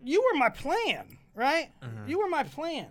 [0.00, 1.70] you were my plan, right?
[2.06, 2.86] You were my plan.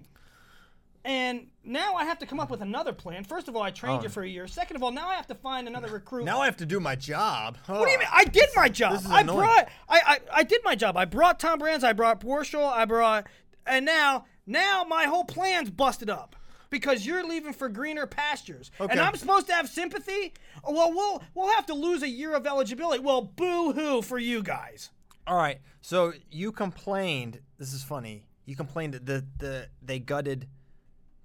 [1.05, 3.25] And now I have to come up with another plan.
[3.25, 4.11] First of all, I trained you oh.
[4.11, 4.47] for a year.
[4.47, 6.23] Second of all, now I have to find another recruit.
[6.23, 7.57] Now I have to do my job.
[7.65, 7.99] What do you oh.
[7.99, 8.07] mean?
[8.11, 8.93] I did my job.
[8.93, 9.39] This is I annoying.
[9.39, 9.69] brought.
[9.89, 10.95] I, I I did my job.
[10.95, 11.83] I brought Tom Brands.
[11.83, 12.65] I brought Borschel.
[12.65, 13.27] I brought,
[13.67, 16.37] and now now my whole plan's busted up
[16.69, 20.33] because you're leaving for greener pastures, and I'm supposed to have sympathy.
[20.63, 23.03] Oh, Well, we'll we'll have to lose a year of eligibility.
[23.03, 24.89] Well, boo hoo for you guys.
[25.27, 25.59] All right.
[25.81, 27.39] So you complained.
[27.57, 28.25] This is funny.
[28.45, 30.47] You complained that the, the they gutted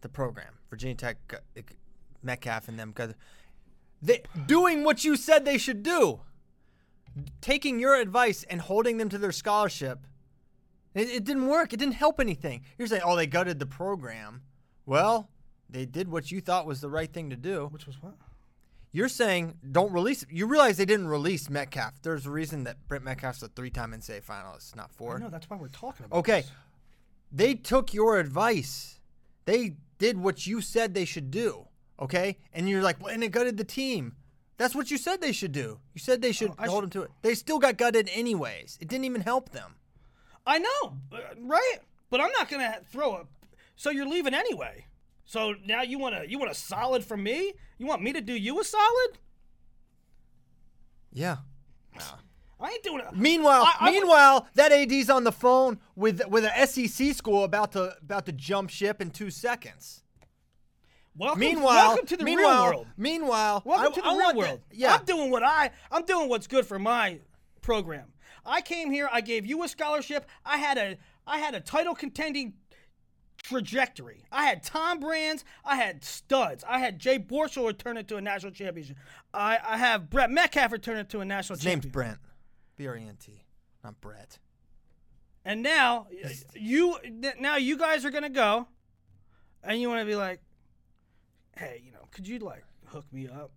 [0.01, 0.55] the program.
[0.71, 1.61] Virginia Tech, uh,
[2.23, 3.17] Metcalf, and them gutted.
[4.01, 6.21] They doing what you said they should do.
[7.41, 10.07] Taking your advice and holding them to their scholarship.
[10.95, 11.73] It, it didn't work.
[11.73, 12.63] It didn't help anything.
[12.77, 14.43] You're saying, oh, they gutted the program.
[14.87, 15.31] Well,
[15.69, 17.67] they did what you thought was the right thing to do.
[17.73, 18.15] Which was what?
[18.91, 20.31] You're saying don't release it.
[20.31, 22.01] You realize they didn't release Metcalf.
[22.03, 25.19] There's a reason that Brent Metcalf's a three-time NCAA finalist, not four.
[25.19, 26.19] No, that's why we're talking about.
[26.19, 26.51] Okay, this.
[27.31, 29.01] they took your advice.
[29.45, 31.67] They did what you said they should do.
[32.01, 34.15] Okay, and you're like, well, and it gutted the team.
[34.57, 35.79] That's what you said they should do.
[35.95, 37.11] You said they should Oh, hold should- them to it.
[37.23, 38.79] They still got gutted anyways.
[38.81, 39.75] It didn't even help them.
[40.47, 41.79] I know, uh, right?
[42.11, 43.27] But I'm not gonna throw a.
[43.77, 44.87] So you're leaving anyway.
[45.25, 47.53] So now you want to you want a solid from me?
[47.79, 49.19] You want me to do you a solid?
[51.13, 51.39] Yeah.
[52.61, 53.15] I ain't doing it.
[53.15, 57.73] Meanwhile, I- I meanwhile, that AD's on the phone with with an SEC school about
[57.73, 60.03] to about to jump ship in two seconds.
[61.17, 62.87] Welcome, Meanwhile, welcome to the meanwhile, real world.
[62.97, 64.61] Meanwhile, Welcome I- to the real world.
[64.73, 67.21] yeah, I'm doing what I I'm doing what's good for my
[67.63, 68.13] program.
[68.47, 69.09] I came here.
[69.13, 70.27] I gave you a scholarship.
[70.45, 70.97] I had a
[71.27, 72.55] I had a title contending
[73.43, 74.25] trajectory.
[74.33, 75.45] I had Tom Brands.
[75.65, 76.65] I had studs.
[76.69, 78.97] I had Jay Borschel return it to a national championship.
[79.33, 81.93] I, I have Brett Metcalf return it to a national His name's championship.
[81.93, 82.19] Brent.
[82.79, 83.45] B R E N T.
[83.85, 84.39] not Brett.
[85.45, 86.07] And now
[86.55, 86.97] you
[87.39, 88.67] now you guys are gonna go,
[89.63, 90.41] and you want to be like,
[91.57, 93.51] hey, you know, could you like hook me up?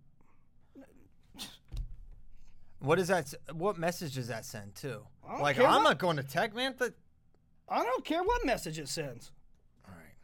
[2.80, 3.32] What is that?
[3.52, 5.02] What message does that send too?
[5.40, 6.74] Like I'm what- not going to tech, man.
[6.76, 6.94] But
[7.68, 9.30] I don't care what message it sends.
[9.86, 10.14] all right,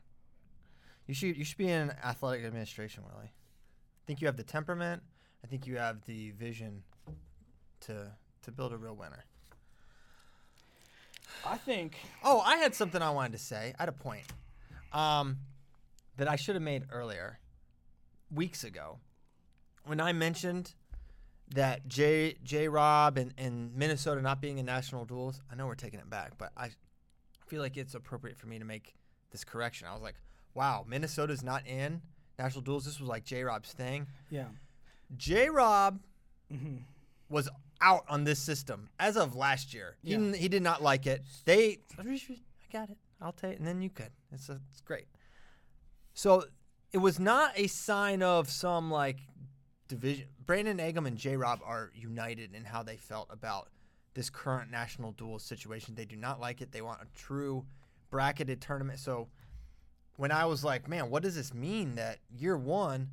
[1.06, 3.26] you should you should be in athletic administration, Willie.
[3.30, 5.02] I think you have the temperament.
[5.44, 6.82] I think you have the vision
[7.80, 8.10] to
[8.42, 9.24] to build a real winner.
[11.46, 13.74] I think Oh, I had something I wanted to say.
[13.78, 14.24] I had a point
[14.92, 15.38] um,
[16.16, 17.38] that I should have made earlier,
[18.32, 18.98] weeks ago,
[19.84, 20.74] when I mentioned
[21.54, 25.40] that J J Rob and, and Minnesota not being in national duels.
[25.50, 26.70] I know we're taking it back, but I
[27.46, 28.94] feel like it's appropriate for me to make
[29.30, 29.86] this correction.
[29.88, 30.16] I was like,
[30.54, 32.02] wow, Minnesota's not in
[32.38, 32.84] national duels.
[32.84, 34.06] This was like J Rob's thing.
[34.30, 34.46] yeah.
[35.16, 36.00] J Rob
[36.50, 36.78] hmm
[37.30, 37.48] was
[37.80, 39.96] out on this system as of last year.
[40.02, 40.32] He, Yeah.
[40.32, 41.22] he did not like it.
[41.44, 42.02] They, I
[42.72, 42.96] got it.
[43.20, 44.10] I'll take it, and then you could.
[44.32, 45.06] It's, it's great.
[46.14, 46.44] So
[46.92, 49.18] it was not a sign of some like
[49.88, 50.26] division.
[50.44, 53.68] Brandon Eggum and J Rob are united in how they felt about
[54.14, 55.94] this current national duel situation.
[55.94, 56.72] They do not like it.
[56.72, 57.64] They want a true
[58.10, 58.98] bracketed tournament.
[58.98, 59.28] So
[60.16, 63.10] when I was like, man, what does this mean that year one,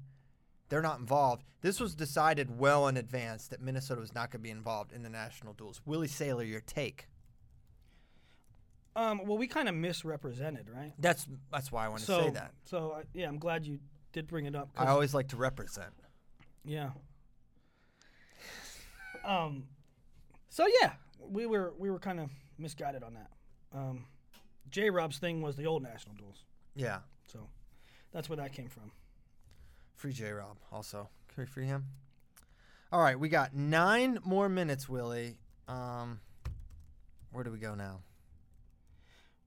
[0.70, 1.44] they're not involved?
[1.62, 5.04] This was decided well in advance that Minnesota was not going to be involved in
[5.04, 5.82] the national duels.
[5.86, 7.08] Willie Saylor, your take.
[8.96, 9.22] Um.
[9.26, 10.94] Well, we kind of misrepresented, right?
[11.00, 12.54] That's that's why I want to so say that.
[12.64, 13.80] So I, yeah, I'm glad you
[14.14, 14.70] did bring it up.
[14.78, 15.94] I always like to represent.
[16.64, 16.92] Yeah.
[19.26, 19.66] Um.
[20.50, 23.32] So yeah, we were we were kind of misguided on that.
[23.74, 24.06] Um,
[24.70, 24.90] J.
[24.90, 26.46] Rob's thing was the old national duels,
[26.76, 27.00] Yeah.
[27.28, 27.50] so
[28.14, 28.92] that's where that came from.
[29.96, 31.10] Free J Rob also.
[31.34, 31.86] Can we free him?
[32.92, 35.38] All right, we got nine more minutes, Willie.
[35.68, 36.20] Um,
[37.32, 38.02] where do we go now?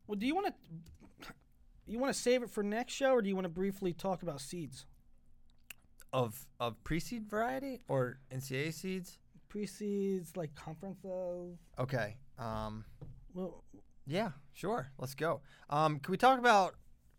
[0.07, 0.53] Well, do you want to
[1.87, 4.23] you want to save it for next show, or do you want to briefly talk
[4.23, 4.85] about seeds,
[6.13, 9.19] Of of pre-seed variety or NCAA seeds?
[9.49, 11.57] pre-seeds, like conferences?
[11.79, 12.17] Okay.
[12.39, 12.85] Um,
[13.33, 13.65] Well,
[14.07, 14.89] yeah, sure.
[14.99, 15.41] Let's go.
[15.71, 16.75] Um, can we talk about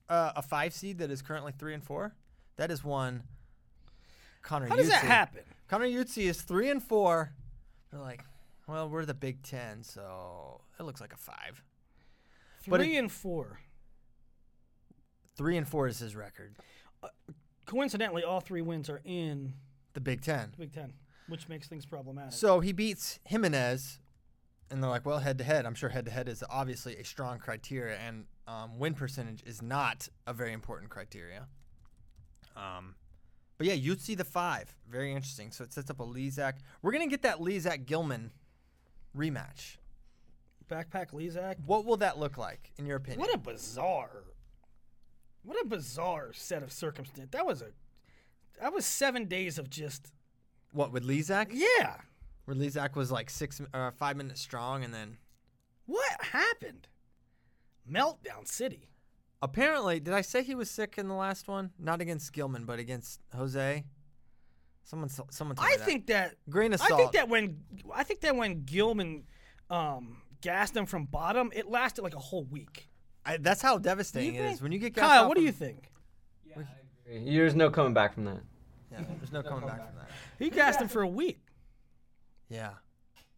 [0.09, 2.13] uh, a five seed that is currently three and four?
[2.60, 3.24] That is one.
[4.41, 4.68] Connor.
[4.68, 5.43] how does that happen?
[5.70, 7.32] Connor Youtsey is three and four.
[7.89, 8.22] They're like,
[8.68, 11.64] well, we're the Big Ten, so it looks like a five.
[12.68, 13.62] But it- Three and four.
[15.38, 16.57] Three and four is his record.
[17.66, 19.53] Coincidentally, all three wins are in
[19.93, 20.51] The Big Ten.
[20.51, 20.91] the Big Ten,
[21.30, 22.34] which makes things problematic.
[22.34, 23.99] So he beats Jimenez,
[24.70, 25.66] and they're like, well, head to head.
[25.66, 29.62] I'm sure head to head is obviously a strong criteria, and um, win percentage is
[29.62, 31.47] not a very important criteria.
[32.55, 32.95] Um,
[33.57, 35.51] but yeah, you'd see the five, very interesting.
[35.51, 36.53] So it sets up a Lizak.
[36.81, 38.31] We're gonna get that Lizak Gilman
[39.15, 39.77] rematch.
[40.69, 41.55] Backpack Lizak.
[41.65, 43.21] What will that look like, in your opinion?
[43.21, 44.23] What a bizarre,
[45.43, 47.29] what a bizarre set of circumstance.
[47.31, 47.67] That was a,
[48.61, 50.11] that was seven days of just
[50.71, 51.47] What with Lizak?
[51.51, 51.95] yeah.
[52.45, 55.17] Where Lizak was like six, uh, five minutes strong, and then
[55.85, 56.87] What happened?
[57.91, 58.88] Meltdown City.
[59.41, 61.71] Apparently, did I say he was sick in the last one?
[61.79, 63.83] Not against Gilman, but against Jose.
[64.83, 65.55] Someone, s- someone.
[65.55, 65.85] Told I me that.
[65.85, 66.93] think that grain of salt.
[66.93, 67.57] I think that when
[67.93, 69.23] I think that when Gilman
[69.69, 72.89] um, gassed him from bottom, it lasted like a whole week.
[73.25, 74.55] I, that's how devastating You it think?
[74.55, 75.91] is when you get gassed Kyle, what do you think?
[76.45, 76.63] Yeah,
[77.05, 78.39] There's no coming back from that.
[78.91, 80.09] Yeah, there's no coming back from that.
[80.39, 81.39] He gassed him for a week.
[82.49, 82.71] Yeah,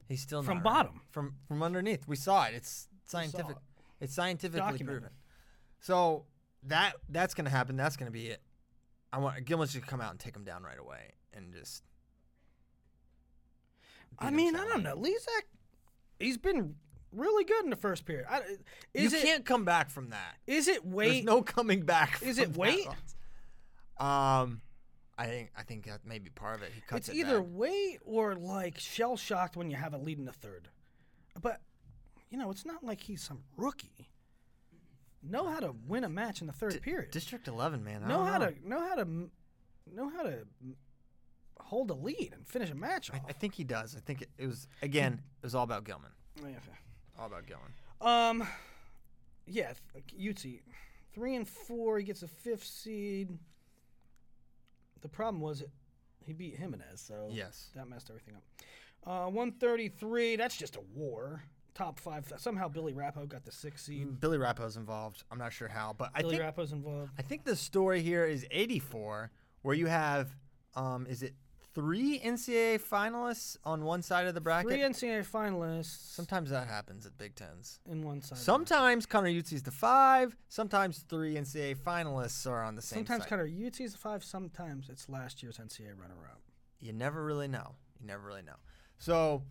[0.07, 0.73] he's still From not right.
[0.73, 1.01] bottom.
[1.09, 2.07] from from underneath.
[2.07, 2.53] We saw it.
[2.53, 3.51] It's scientific.
[3.51, 3.57] it.
[3.99, 5.01] It's scientifically Documented.
[5.01, 5.09] proven.
[5.81, 6.25] So
[6.63, 7.75] that that's gonna happen.
[7.75, 8.41] That's gonna be it.
[9.11, 11.83] I want Gilman to come out and take him down right away and just.
[14.19, 14.95] I mean, I don't know.
[14.95, 15.43] Lizak,
[16.19, 16.75] he's been
[17.11, 18.25] really good in the first period.
[18.29, 18.41] I,
[18.93, 20.35] You it can't come back from that.
[20.45, 22.21] is it There's no coming back.
[22.21, 22.95] Is it loss.
[23.97, 24.61] Um,
[25.17, 26.71] I think I think that may be part of it.
[26.73, 27.53] He cuts it's it either bad.
[27.53, 30.69] weight or like shell shocked when you have a lead in the third.
[31.41, 31.61] But
[32.29, 34.10] you know, it's not like he's some rookie.
[35.23, 37.11] Know how to win a match in the third period.
[37.11, 38.03] District 11, man.
[38.03, 38.49] I know how know.
[38.51, 39.07] to know how to
[39.93, 40.39] know how to
[41.59, 43.11] hold a lead and finish a match.
[43.13, 43.95] I, I think he does.
[43.95, 45.21] I think it, it was again.
[45.41, 46.09] It was all about Gilman.
[46.41, 46.55] Yeah.
[47.19, 47.71] All about Gilman.
[48.01, 48.47] Um,
[49.45, 49.73] yeah,
[50.19, 50.61] Youtsey,
[51.13, 51.99] three and four.
[51.99, 53.29] He gets a fifth seed.
[55.01, 55.69] The problem was it,
[56.25, 57.69] he beat Jimenez, so Yes.
[57.75, 58.43] that messed everything up.
[59.05, 60.35] Uh, one thirty three.
[60.35, 61.43] That's just a war.
[61.73, 62.31] Top five.
[62.37, 64.19] Somehow Billy Rappo got the sixth seed.
[64.19, 65.23] Billy Rappo's involved.
[65.31, 67.11] I'm not sure how, but I Billy think Rappo's involved.
[67.17, 70.29] I think the story here is 84, where you have,
[70.75, 71.33] um, is it
[71.73, 74.69] three NCAA finalists on one side of the bracket.
[74.71, 77.79] Three NCAA finalists Sometimes that happens at Big Tens.
[77.89, 78.37] in one side.
[78.37, 80.35] Sometimes Connor Youtsey's the five.
[80.49, 83.07] Sometimes three NCAA finalists are on the same side.
[83.07, 83.29] Sometimes side.
[83.29, 84.23] Connor Youtsey's the five.
[84.23, 86.41] Sometimes it's last year's NCAA runner-up.
[86.79, 87.75] you never really know.
[87.99, 88.55] You never really know.
[88.97, 89.43] So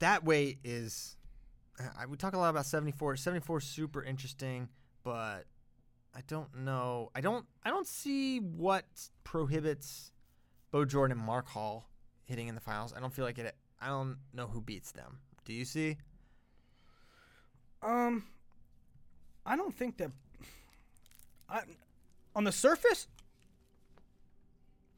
[0.00, 1.14] that weight is.
[1.98, 3.16] I, we talk a lot about 74.
[3.16, 4.68] 74 is super interesting,
[5.04, 5.44] but
[6.14, 7.10] I don't know.
[7.14, 7.46] I don't.
[7.64, 8.84] I don't see what
[9.24, 10.10] prohibits
[10.70, 11.88] Bo Jordan and Mark Hall
[12.24, 12.92] hitting in the finals.
[12.96, 13.54] I don't feel like it.
[13.80, 15.18] I don't know who beats them.
[15.44, 15.96] Do you see?
[17.82, 18.24] Um,
[19.46, 20.10] I don't think that.
[21.48, 21.60] I,
[22.34, 23.06] on the surface,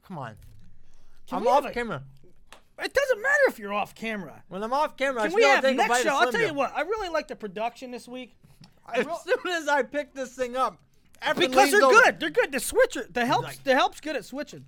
[0.03, 0.35] Come on.
[1.27, 2.03] Can I'm off a- camera.
[2.79, 4.43] It doesn't matter if you're off camera.
[4.47, 6.15] When I'm off camera, I Can just we gotta have take next show?
[6.15, 6.73] I'll tell you what.
[6.75, 8.35] I really like the production this week
[8.93, 10.77] As soon as I pick this thing up,
[11.35, 11.93] because they're over.
[11.93, 12.19] good.
[12.19, 12.51] They're good.
[12.51, 14.65] The switcher, the helps, Like- the help's good at switching.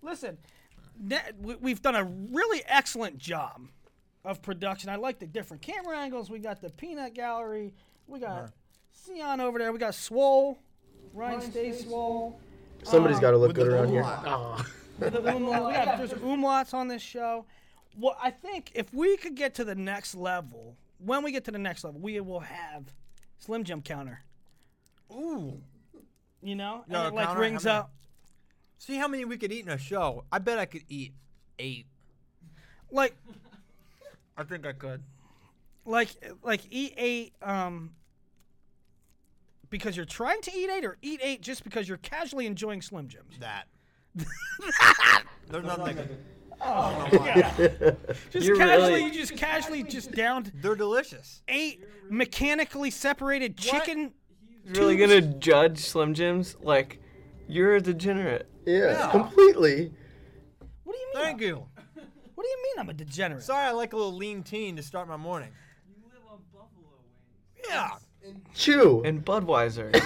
[0.00, 0.38] Listen,
[1.04, 3.68] that, we, we've done a really excellent job
[4.24, 4.88] of production.
[4.88, 6.30] I like the different camera angles.
[6.30, 7.74] We got the peanut gallery.
[8.06, 8.52] We got
[9.06, 9.72] Sion over there.
[9.72, 10.58] We got Swole.
[11.12, 12.40] Ryan Stay Swole.
[12.84, 14.02] Somebody's um, got to look good around here.
[14.02, 14.66] umlaut.
[15.00, 15.08] Aw.
[15.10, 15.66] the umlaut.
[15.68, 17.46] We got, there's umlauts on this show.
[17.98, 21.50] Well, I think if we could get to the next level, when we get to
[21.50, 22.92] the next level, we will have
[23.38, 24.22] Slim Jim counter.
[25.12, 25.60] Ooh.
[26.42, 27.78] You know, No, and it like counter, rings how many?
[27.80, 27.92] up.
[28.78, 30.24] See how many we could eat in a show.
[30.32, 31.12] I bet I could eat
[31.58, 31.86] eight.
[32.90, 33.14] Like
[34.36, 35.02] I think I could.
[35.84, 36.10] like
[36.42, 37.92] like eat eight um
[39.70, 43.06] because you're trying to eat eight or eat eight just because you're casually enjoying Slim
[43.08, 43.38] Jims.
[43.38, 43.68] That.
[45.48, 45.98] There's nothing.
[46.64, 47.96] Oh, oh,
[48.30, 51.42] just You're casually, really- you just casually just downed They're delicious.
[51.48, 54.12] eight mechanically separated chicken.
[54.64, 56.56] He's really gonna judge Slim Jims?
[56.60, 57.00] Like,
[57.48, 58.48] you're a degenerate.
[58.64, 59.92] Yeah, completely.
[60.84, 61.24] What do you mean?
[61.24, 61.66] Thank you.
[61.96, 63.42] What do you mean I'm a degenerate?
[63.42, 65.50] Sorry, I like a little lean teen to start my morning.
[65.88, 67.66] You live on Buffalo Wings.
[67.68, 67.88] Yeah.
[68.54, 69.02] Chew.
[69.04, 69.90] And Budweiser.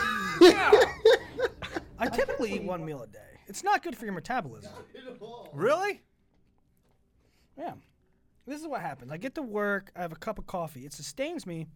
[1.98, 3.18] I typically eat one meal a day.
[3.48, 4.72] It's not good for your metabolism.
[5.52, 6.02] Really?
[7.56, 7.74] Yeah.
[8.46, 9.10] This is what happens.
[9.10, 10.84] I get to work, I have a cup of coffee.
[10.84, 11.66] It sustains me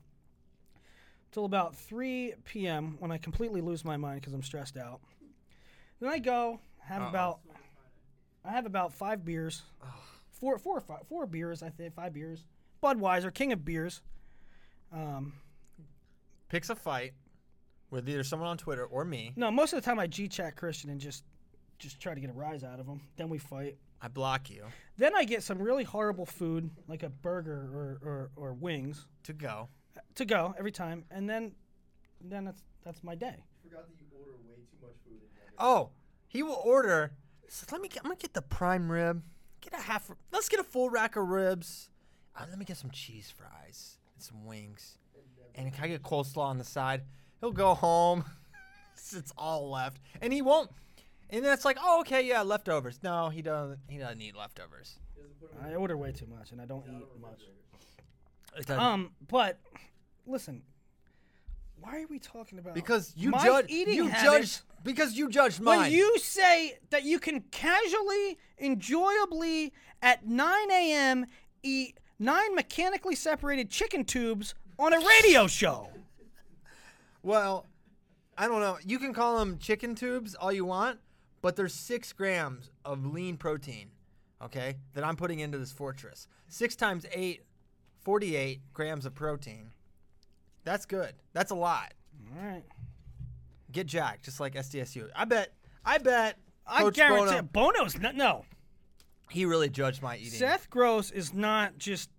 [1.33, 2.97] till about 3 p.m.
[3.01, 5.01] when I completely lose my mind because I'm stressed out.
[6.01, 7.41] Then I go, have about
[8.45, 9.63] I have about 5 beers.
[10.31, 12.45] Four four or five, four beers, I think, 5 beers.
[12.83, 14.01] Budweiser, king of beers.
[14.91, 15.35] Um,
[16.49, 17.13] Picks a fight
[17.91, 19.33] with either someone on Twitter or me.
[19.37, 21.25] no, most of the time I G-chat Christian and just
[21.81, 23.01] just try to get a rise out of him.
[23.17, 23.77] Then we fight.
[24.03, 24.65] I block you
[24.97, 29.35] Then I get some really horrible food, like a burger or, or, or wings, to
[29.35, 29.69] go.
[30.15, 31.53] to go every time, and then
[32.23, 33.45] then that's that's my day.
[33.63, 35.21] Forgot that you order way too much food.
[35.59, 35.91] Oh,
[36.29, 37.13] he will order.
[37.49, 37.89] So let me.
[37.89, 39.23] Get, I'm gonna get the prime rib.
[39.61, 40.11] Get a half.
[40.33, 41.91] Let's get a full rack of ribs.
[42.37, 44.99] Uh, let me get some cheese fries and some wings.
[45.55, 47.03] And can I get coleslaw on the side?
[47.41, 48.25] He'll go home.
[49.13, 50.71] it's all left, and he won't.
[51.33, 52.99] And then it's like, oh, okay, yeah, leftovers.
[53.03, 53.79] No, he doesn't.
[53.89, 54.99] He doesn't eat leftovers.
[55.63, 57.41] I order way too much, and I don't eat much.
[58.57, 59.61] It doesn't- Um, but
[60.27, 60.63] listen,
[61.79, 62.75] why are we talking about?
[62.75, 63.67] because you my judge.
[63.69, 65.79] eating You habits- judge because you judged mine.
[65.83, 69.73] When you say that you can casually, enjoyably,
[70.03, 71.27] at 9 a.m.
[71.63, 75.89] eat nine mechanically separated chicken tubes on a radio show.
[77.23, 77.67] Well,
[78.37, 78.79] I don't know.
[78.85, 80.99] You can call them chicken tubes all you want,
[81.43, 83.91] but there's six grams of lean protein,
[84.43, 86.29] okay, that I'm putting into this fortress.
[86.49, 87.43] Six times eight,
[88.03, 89.73] 48 grams of protein.
[90.65, 91.15] That's good.
[91.33, 91.95] That's a lot.
[92.39, 92.65] All right.
[93.73, 95.09] Get jacked, just like SDSU.
[95.15, 95.53] I bet.
[95.85, 96.39] I bet.
[96.67, 98.45] I Coach guarantee Bono, Bono's no, no.
[99.31, 102.11] he really judged my eating Seth Gross is not just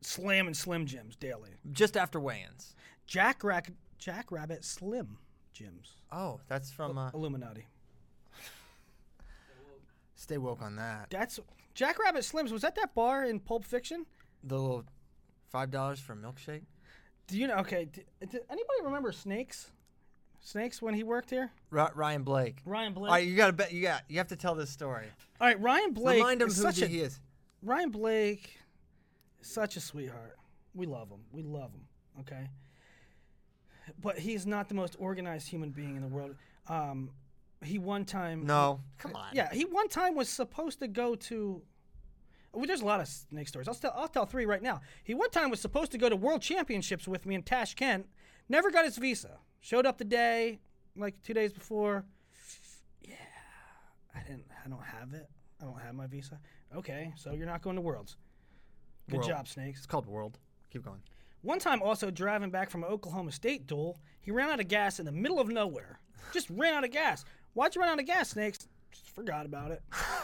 [0.00, 1.50] slamming Slim Jims daily.
[1.72, 2.74] just after weigh-ins.
[3.06, 5.18] Jack Rack, Jack Rabbit Slim
[5.52, 5.96] Jims.
[6.10, 7.66] Oh, that's from uh, Illuminati.
[10.14, 11.08] Stay woke on that.
[11.10, 11.40] That's
[11.74, 12.52] Jack Rabbit Slims.
[12.52, 14.06] Was that that bar in Pulp Fiction?
[14.42, 14.84] The little
[15.50, 16.62] five dollars for a milkshake.
[17.26, 17.56] Do you know?
[17.56, 17.86] Okay.
[17.86, 19.70] d d anybody remember Snakes?
[20.40, 21.50] Snakes when he worked here.
[21.70, 22.58] Ry- Ryan Blake.
[22.66, 23.08] Ryan Blake.
[23.10, 23.72] All right, you gotta bet.
[23.72, 24.02] You got.
[24.08, 25.06] You have to tell this story.
[25.40, 26.16] All right, Ryan Blake.
[26.18, 27.18] Remind him is who such a, he is.
[27.62, 28.58] Ryan Blake,
[29.40, 30.36] is such a sweetheart.
[30.74, 31.20] We love him.
[31.32, 31.86] We love him.
[32.20, 32.50] Okay.
[34.00, 36.34] But he's not the most organized human being in the world.
[36.68, 37.10] Um,
[37.64, 38.46] he one time.
[38.46, 39.28] No, come on.
[39.32, 41.62] Yeah, he one time was supposed to go to.
[42.52, 43.66] Well, there's a lot of snake stories.
[43.66, 44.80] I'll tell, I'll tell three right now.
[45.02, 48.06] He one time was supposed to go to World Championships with me in Tashkent.
[48.48, 49.38] Never got his visa.
[49.60, 50.60] Showed up the day,
[50.96, 52.04] like two days before.
[53.02, 53.14] Yeah,
[54.14, 54.44] I didn't.
[54.64, 55.28] I don't have it.
[55.60, 56.38] I don't have my visa.
[56.76, 58.16] Okay, so you're not going to Worlds.
[59.08, 59.28] Good World.
[59.28, 59.78] job, Snakes.
[59.78, 60.38] It's called World.
[60.70, 61.00] Keep going.
[61.42, 64.98] One time, also driving back from an Oklahoma State duel, he ran out of gas
[64.98, 66.00] in the middle of nowhere.
[66.32, 67.24] Just ran out of gas.
[67.54, 68.58] Why'd you run out of gas, Snakes?
[68.92, 69.82] Just forgot about it.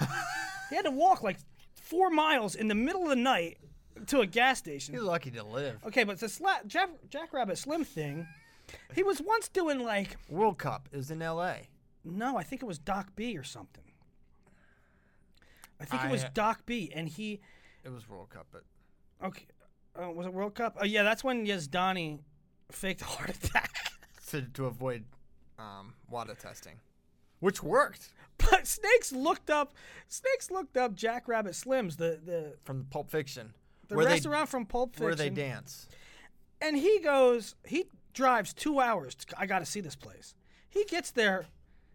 [0.70, 1.38] he had to walk like
[1.74, 3.58] four miles in the middle of the night
[4.06, 4.94] to a gas station.
[4.94, 5.78] He's lucky to live.
[5.86, 8.26] Okay, but the sla- Jack- Jackrabbit Slim thing,
[8.94, 11.68] he was once doing like, World Cup is in L.A.
[12.04, 13.84] no, I think it was Doc B or something.
[15.80, 17.40] I think it was I- Doc B, and he,
[17.84, 18.62] It was World Cup, but
[19.24, 19.46] okay,
[20.00, 20.76] uh, was it World Cup?
[20.80, 22.20] Oh yeah, that's when Yazdani
[22.70, 23.70] faked a heart attack.
[24.28, 25.04] to, to avoid
[25.58, 26.74] um, WADA testing,
[27.40, 28.12] which worked
[28.50, 29.74] But Snakes looked up.
[30.08, 33.52] Snakes looked up Jackrabbit Slims, the the, from Pulp Fiction,
[33.88, 35.04] the where restaurant from Pulp Fiction.
[35.04, 35.88] where they dance.
[36.60, 37.54] And he goes.
[37.66, 37.84] He
[38.14, 39.14] drives two hours.
[39.14, 40.34] To, I got to see this place.
[40.68, 41.46] He gets there.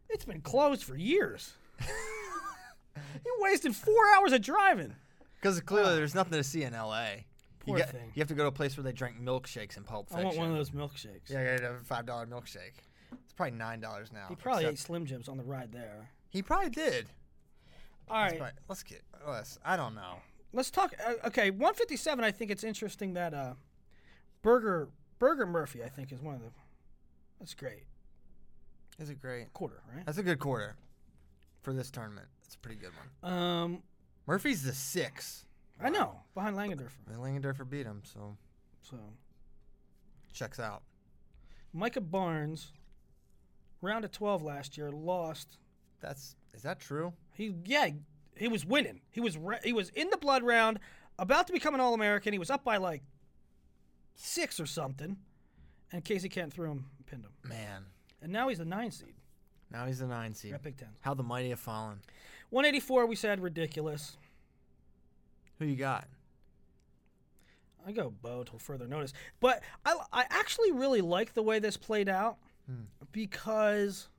[0.10, 1.54] It's been closed for years.
[1.80, 4.94] he wasted four hours of driving.
[5.42, 7.26] Because clearly there's nothing to see in L.A.
[7.60, 8.12] Poor you, got- thing.
[8.14, 10.26] you have to go to a place where they drink milkshakes in Pulp I Fiction.
[10.28, 11.30] want one of those milkshakes.
[11.30, 12.74] Yeah, I got a five dollar milkshake.
[13.36, 14.28] Probably nine dollars now.
[14.30, 16.10] He probably ate except- Slim Jims on the ride there.
[16.30, 17.08] He probably did.
[18.10, 19.02] All right, But let's get.
[19.28, 20.18] Let's, I don't know.
[20.54, 20.94] let's talk.
[21.04, 22.24] Uh, okay, 157.
[22.24, 23.54] I think it's interesting that uh,
[24.44, 25.84] Burger Burger Murphy.
[25.84, 26.52] I think is one of the.
[27.40, 27.84] That's great.
[29.00, 29.52] Is it great?
[29.54, 30.06] Quarter, right?
[30.06, 30.76] That's a good quarter
[31.64, 32.28] for this tournament.
[32.46, 33.34] It's a pretty good one.
[33.34, 33.84] Um,
[34.28, 35.46] Murphy's the six.
[35.84, 36.92] I know behind Langendorfer.
[37.08, 38.38] And Langendorfer beat him, so
[38.82, 38.98] So
[40.32, 40.84] checks out.
[41.74, 42.72] Micah Barnes,
[43.86, 45.58] round of 12 last year, lost.
[46.02, 47.14] That's is that true?
[47.34, 47.90] He yeah,
[48.36, 49.02] he was winning.
[49.12, 50.80] He was re- he was in the blood round,
[51.18, 52.34] about to become an All American.
[52.34, 53.04] He was up by like
[54.16, 55.18] six or something,
[55.92, 57.86] and Casey Kent threw him, pinned him, Man,
[58.22, 59.16] and now he's the nine seed
[59.72, 60.54] now he's the nine seed.
[60.54, 60.90] at Big Ten.
[61.02, 62.00] How the mighty have fallen.
[62.50, 64.18] 184, we said ridiculous.
[65.60, 66.08] Who you got?
[67.86, 71.78] I go Bo till further notice, but I I actually really like the way this
[71.78, 72.38] played out
[73.12, 74.10] because.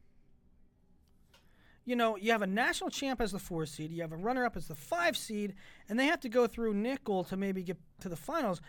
[1.89, 4.45] You know, you have a national champ as the four seed, you have a runner
[4.45, 5.55] up as the five seed,
[5.89, 8.61] and they have to go through Nickal to maybe get to the finals.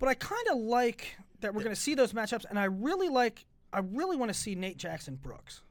[0.00, 3.08] But I kind of like that we're going to see those matchups, and I really
[3.08, 5.62] like, I really want to see Nate Jackson Brooks.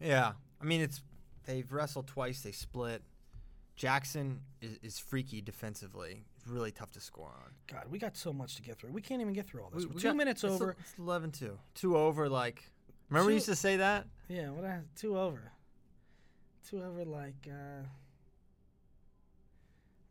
[0.00, 1.02] Yeah, I mean it's
[1.44, 2.40] they've wrestled twice.
[2.40, 3.02] They split.
[3.76, 6.24] Jackson is, is freaky defensively.
[6.50, 7.52] Really tough to score on.
[7.68, 8.90] God, we got so much to get through.
[8.90, 9.84] We can't even get through all this.
[9.84, 10.76] We- We're two got- minutes it's over.
[10.80, 11.56] It's 11 2.
[11.74, 12.68] Two over, like.
[13.08, 14.06] Remember we Two- used to say that?
[14.28, 14.64] Yeah, what?
[14.64, 15.52] I, two over.
[16.68, 17.48] Two over, like.
[17.48, 17.84] uh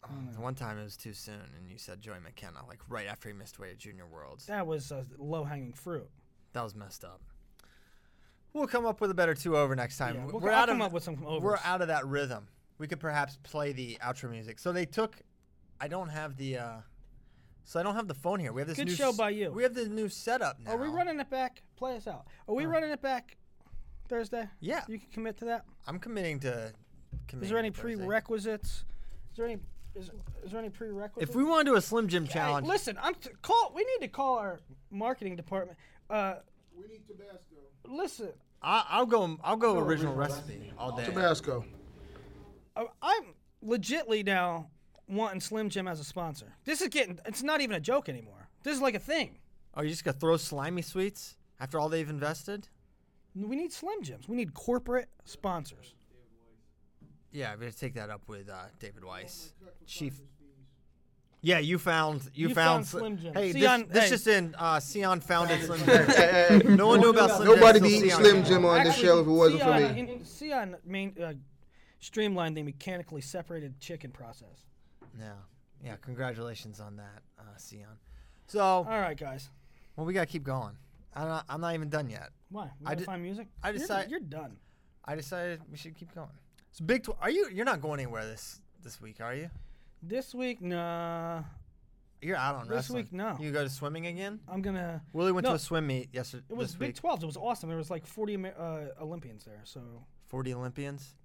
[0.04, 0.08] Oh,
[0.42, 3.34] one time it was too soon, and you said Joey McKenna, like right after he
[3.36, 4.46] missed away at Junior Worlds.
[4.46, 6.10] That was uh, low hanging fruit.
[6.54, 7.22] That was messed up.
[8.54, 10.16] We'll come up with a better two over next time.
[10.16, 12.48] Yeah, we'll- we're I'll out come of up with some we're out of that rhythm.
[12.78, 14.58] We could perhaps play the outro music.
[14.58, 15.18] So they took.
[15.80, 16.58] I don't have the.
[16.58, 16.74] uh
[17.64, 18.52] So I don't have the phone here.
[18.52, 19.52] We have this Good new show s- by you.
[19.52, 20.72] We have the new setup now.
[20.72, 21.62] Are we running it back?
[21.78, 22.26] Play us out.
[22.48, 23.38] Are we running it back
[24.08, 24.46] Thursday?
[24.60, 25.66] Yeah, You can commit to that.
[25.88, 26.74] I'm committing to.
[27.42, 27.96] Is there any to Thursday.
[28.06, 28.86] prerequisites?
[29.32, 29.58] Is there any?
[29.96, 30.12] Is,
[30.44, 31.30] is there any prerequisites?
[31.30, 33.72] If we want to do a Slim Jim Hey, challenge, listen, I'm t- call.
[33.76, 34.60] We need to call our
[34.92, 35.78] marketing department.
[36.10, 36.36] Uh,
[36.78, 37.56] We need Tabasco.
[37.88, 38.30] listen,
[38.62, 39.38] I, I'll go.
[39.44, 41.06] I'll go original recipe all day.
[41.06, 41.66] Tabasco.
[42.76, 43.24] I- I'm
[43.64, 44.70] legitly now
[45.10, 46.54] wanting Slim Jim as a sponsor.
[46.66, 47.20] This is getting.
[47.26, 48.48] It's not even a joke anymore.
[48.64, 49.38] This is like a thing.
[49.76, 52.68] Oh, you just gonna throw slimy sweets after all they've invested?
[53.36, 54.28] We need Slim Jims.
[54.28, 55.94] We need corporate sponsors.
[57.32, 59.54] Yeah, I'm gonna take that up with uh, David Weiss,
[59.86, 60.20] chief.
[61.42, 63.34] Yeah, you found you, You found, found Sli- Slim Jim.
[63.34, 64.10] Hey, Sion- this, this hey.
[64.10, 64.56] just in.
[64.58, 66.06] Uh, Sion founded Slim Jim.
[66.08, 66.76] hey, hey.
[66.76, 67.56] No one knew about Slim Jim.
[67.60, 68.44] Nobody till be eating Slim.
[68.44, 70.02] Jim on the Actually, show if it wasn't for Sion- me.
[70.02, 71.34] in- Sion main, uh,
[72.00, 74.66] streamlined the mechanically separated chicken process.
[75.20, 75.34] Yeah,
[75.84, 75.96] yeah.
[76.02, 77.86] Congratulations on that, uh, Sion.
[78.48, 79.50] So, All right, guys.
[79.96, 80.76] well, we gotta keep going.
[81.16, 82.30] I'm not, I'm not even done yet.
[82.50, 82.70] Why?
[82.80, 83.48] We I gotta find music.
[83.64, 84.58] I You're- decide- you're, done.
[85.06, 86.30] I decided we should keep going.
[86.72, 87.04] So big.
[87.04, 87.50] Tw- are you?
[87.52, 89.50] You're not going anywhere this this week, are you?
[90.04, 91.44] This week, nah.
[92.22, 93.04] You're out on This wrestling.
[93.04, 93.38] week, no.
[93.40, 94.40] You go to swimming again?
[94.48, 95.02] I'm gonna.
[95.14, 96.44] Willie went to a swim meet yesterday.
[96.50, 96.96] It was this Big week.
[97.02, 97.24] 12s.
[97.24, 97.70] It was awesome.
[97.70, 99.62] There was like 40 Amer- uh, Olympians there.
[99.64, 99.82] So
[100.28, 101.16] 40 Olympians.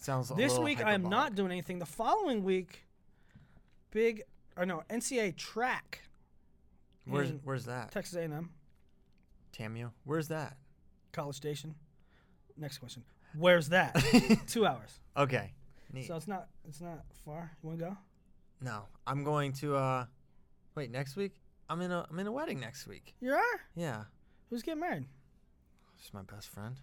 [0.00, 1.10] Sounds a this little week I am hyperbolic.
[1.10, 1.78] not doing anything.
[1.78, 2.84] The following week,
[3.92, 4.22] big.
[4.56, 6.02] Or no, NCAA track.
[7.06, 7.90] Where's in Where's that?
[7.92, 8.50] Texas A&M,
[9.52, 9.90] Tamu.
[10.04, 10.56] Where's that?
[11.12, 11.74] College Station.
[12.56, 13.02] Next question.
[13.36, 13.94] Where's that?
[14.46, 15.00] Two hours.
[15.16, 15.52] Okay.
[15.92, 16.06] Neat.
[16.06, 16.48] So it's not.
[16.68, 17.50] It's not far.
[17.62, 17.96] You want to go?
[18.60, 19.76] no, I'm going to.
[19.76, 20.06] uh
[20.74, 21.34] Wait, next week?
[21.68, 23.14] I'm in a I'm in a wedding next week.
[23.20, 23.60] You are.
[23.74, 24.04] Yeah,
[24.50, 25.04] Who's getting married?
[25.98, 26.76] she's my best friend.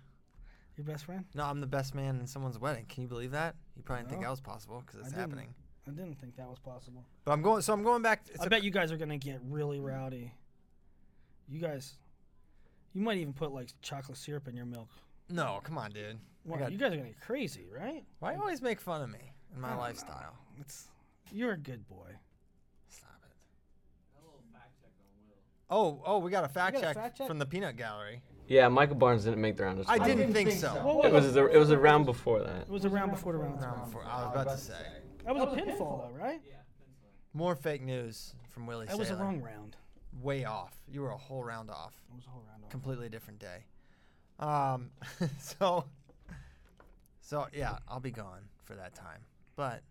[0.78, 1.26] Your best friend?
[1.36, 2.86] No, I'm the best man in someone's wedding.
[2.88, 3.56] Can you believe that?
[3.76, 4.28] You probably didn't think No.
[4.28, 5.20] that was possible because it's didn't.
[5.22, 5.54] happening.
[5.88, 7.04] I didn't think that was possible.
[7.26, 7.62] But I'm going.
[7.62, 8.22] So I'm going back.
[8.32, 10.32] It's I a- bet you guys are gonna get really rowdy.
[11.48, 11.96] You guys,
[12.94, 14.90] you might even put like chocolate syrup in your milk.
[15.30, 16.18] no, come on, dude.
[16.48, 18.04] I Wow, got- you guys are gonna get crazy, right?
[18.20, 20.36] Why you always make fun of me and my I don't lifestyle?
[20.60, 20.88] It's
[21.32, 22.12] you're a good boy.
[22.88, 23.36] Stop it.
[25.72, 27.28] Oh, oh, we got a fact, got a check, fact check?
[27.28, 28.22] from the peanut gallery.
[28.48, 29.84] Yeah, Michael Barnes didn't make the round.
[29.88, 30.74] I didn't, think, so.
[30.84, 32.62] Well, It was a, it was a round before that.
[32.62, 33.62] It was a round before the round.
[33.62, 34.74] Round before- I was about to say.
[35.30, 36.42] That was a pinfall, though, right?
[36.44, 36.56] Yeah.
[37.34, 39.20] More fake news from Willie That was a Saylor.
[39.20, 39.78] wrong round.
[40.24, 40.74] Way off.
[40.92, 41.94] You were a whole round off.
[42.12, 42.64] It was a whole round.
[42.64, 42.72] off.
[42.72, 43.66] Completely different day.
[44.40, 44.90] Um,
[45.40, 45.86] so,
[47.22, 49.20] so yeah, I'll be gone for that time,
[49.56, 49.84] but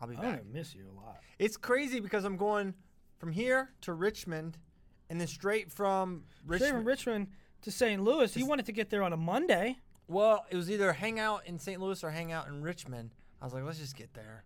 [0.00, 0.30] I'll be I'm back.
[0.42, 1.18] gonna miss you a lot.
[1.40, 2.74] It's crazy because I'm going
[3.18, 4.58] from here to Richmond,
[5.10, 6.60] and then straight from Richmond.
[6.60, 7.26] Straight from Richmond
[7.62, 8.00] to St.
[8.02, 8.36] Louis.
[8.36, 9.78] You wanted to get there on a Monday.
[10.06, 11.80] Well, it was either hang out in St.
[11.80, 13.10] Louis or hang out in Richmond.
[13.40, 14.44] I was like, let's just get there,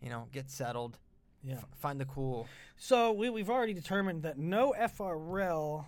[0.00, 0.98] you know, get settled,
[1.42, 1.54] Yeah.
[1.56, 2.46] f- find the cool.
[2.76, 5.84] So we, we've already determined that no FRL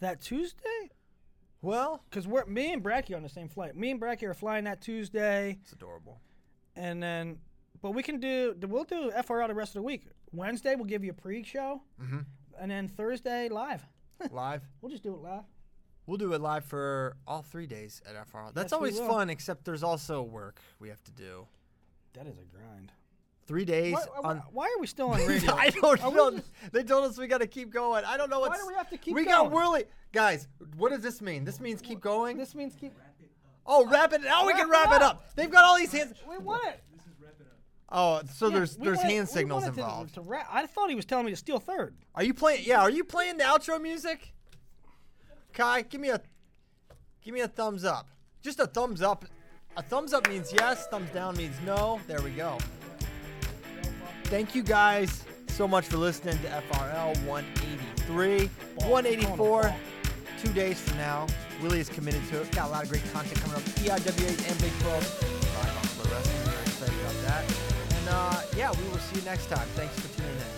[0.00, 0.90] that Tuesday.
[1.60, 3.76] Well, Because we're me and Bracky are on the same flight.
[3.76, 6.20] Me and Bracky are flying that Tuesday, it's adorable.
[6.76, 7.38] and then,
[7.82, 8.54] but we can do.
[8.62, 10.06] We'll do FRL the rest of the week.
[10.32, 12.26] Wednesday we'll give you a pre-show, Mhm.
[12.60, 13.84] and then Thursday live.
[14.30, 14.62] live.
[14.80, 15.44] We'll just do it live.
[16.06, 18.52] We'll do it live for all three days at FRL.
[18.54, 21.46] That's Yes, always fun, except there's also work we have to do.
[22.14, 22.92] That is a grind.
[23.46, 24.42] Three days Why, why- on.
[24.52, 25.54] why are we still on radio?
[25.54, 26.30] I don't Are know.
[26.32, 28.04] just- They told us we got to keep going.
[28.04, 28.60] I don't know Why what's.
[28.60, 29.24] do we have to keep going?
[29.26, 29.84] We got whirly.
[30.12, 31.44] Guys, what does this mean?
[31.44, 32.36] This means keep going?
[32.36, 32.92] This means keep.
[33.66, 34.22] oh, wrap it.
[34.22, 35.14] Now we can wrap it up.
[35.16, 35.24] up.
[35.34, 36.14] They've got all these hands.
[36.28, 36.82] We want it.
[37.90, 40.14] Oh, so Yeah, there's there's wanted- hand signals wanted to- involved.
[40.14, 41.96] To ra- I thought he was telling me to steal third.
[42.14, 42.64] Are you playing?
[42.66, 44.34] Yeah, are you playing the outro music?
[45.54, 46.20] Kai, give me a
[47.22, 48.10] give me a thumbs up.
[48.42, 49.24] Just a thumbs up.
[49.78, 50.88] A thumbs up means yes.
[50.88, 52.00] Thumbs down means no.
[52.08, 52.58] There we go.
[54.24, 59.74] Thank you guys so much for listening to FRL 183, 184.
[60.42, 61.28] Two days from now,
[61.62, 62.50] Willie is committed to it.
[62.50, 63.62] Got a lot of great content coming up.
[63.68, 64.84] E EIWA and Big 12.
[65.54, 66.56] Live Wrestling.
[66.56, 67.44] We're excited about that.
[67.98, 69.66] And uh, yeah, we will see you next time.
[69.76, 70.57] Thanks for tuning in.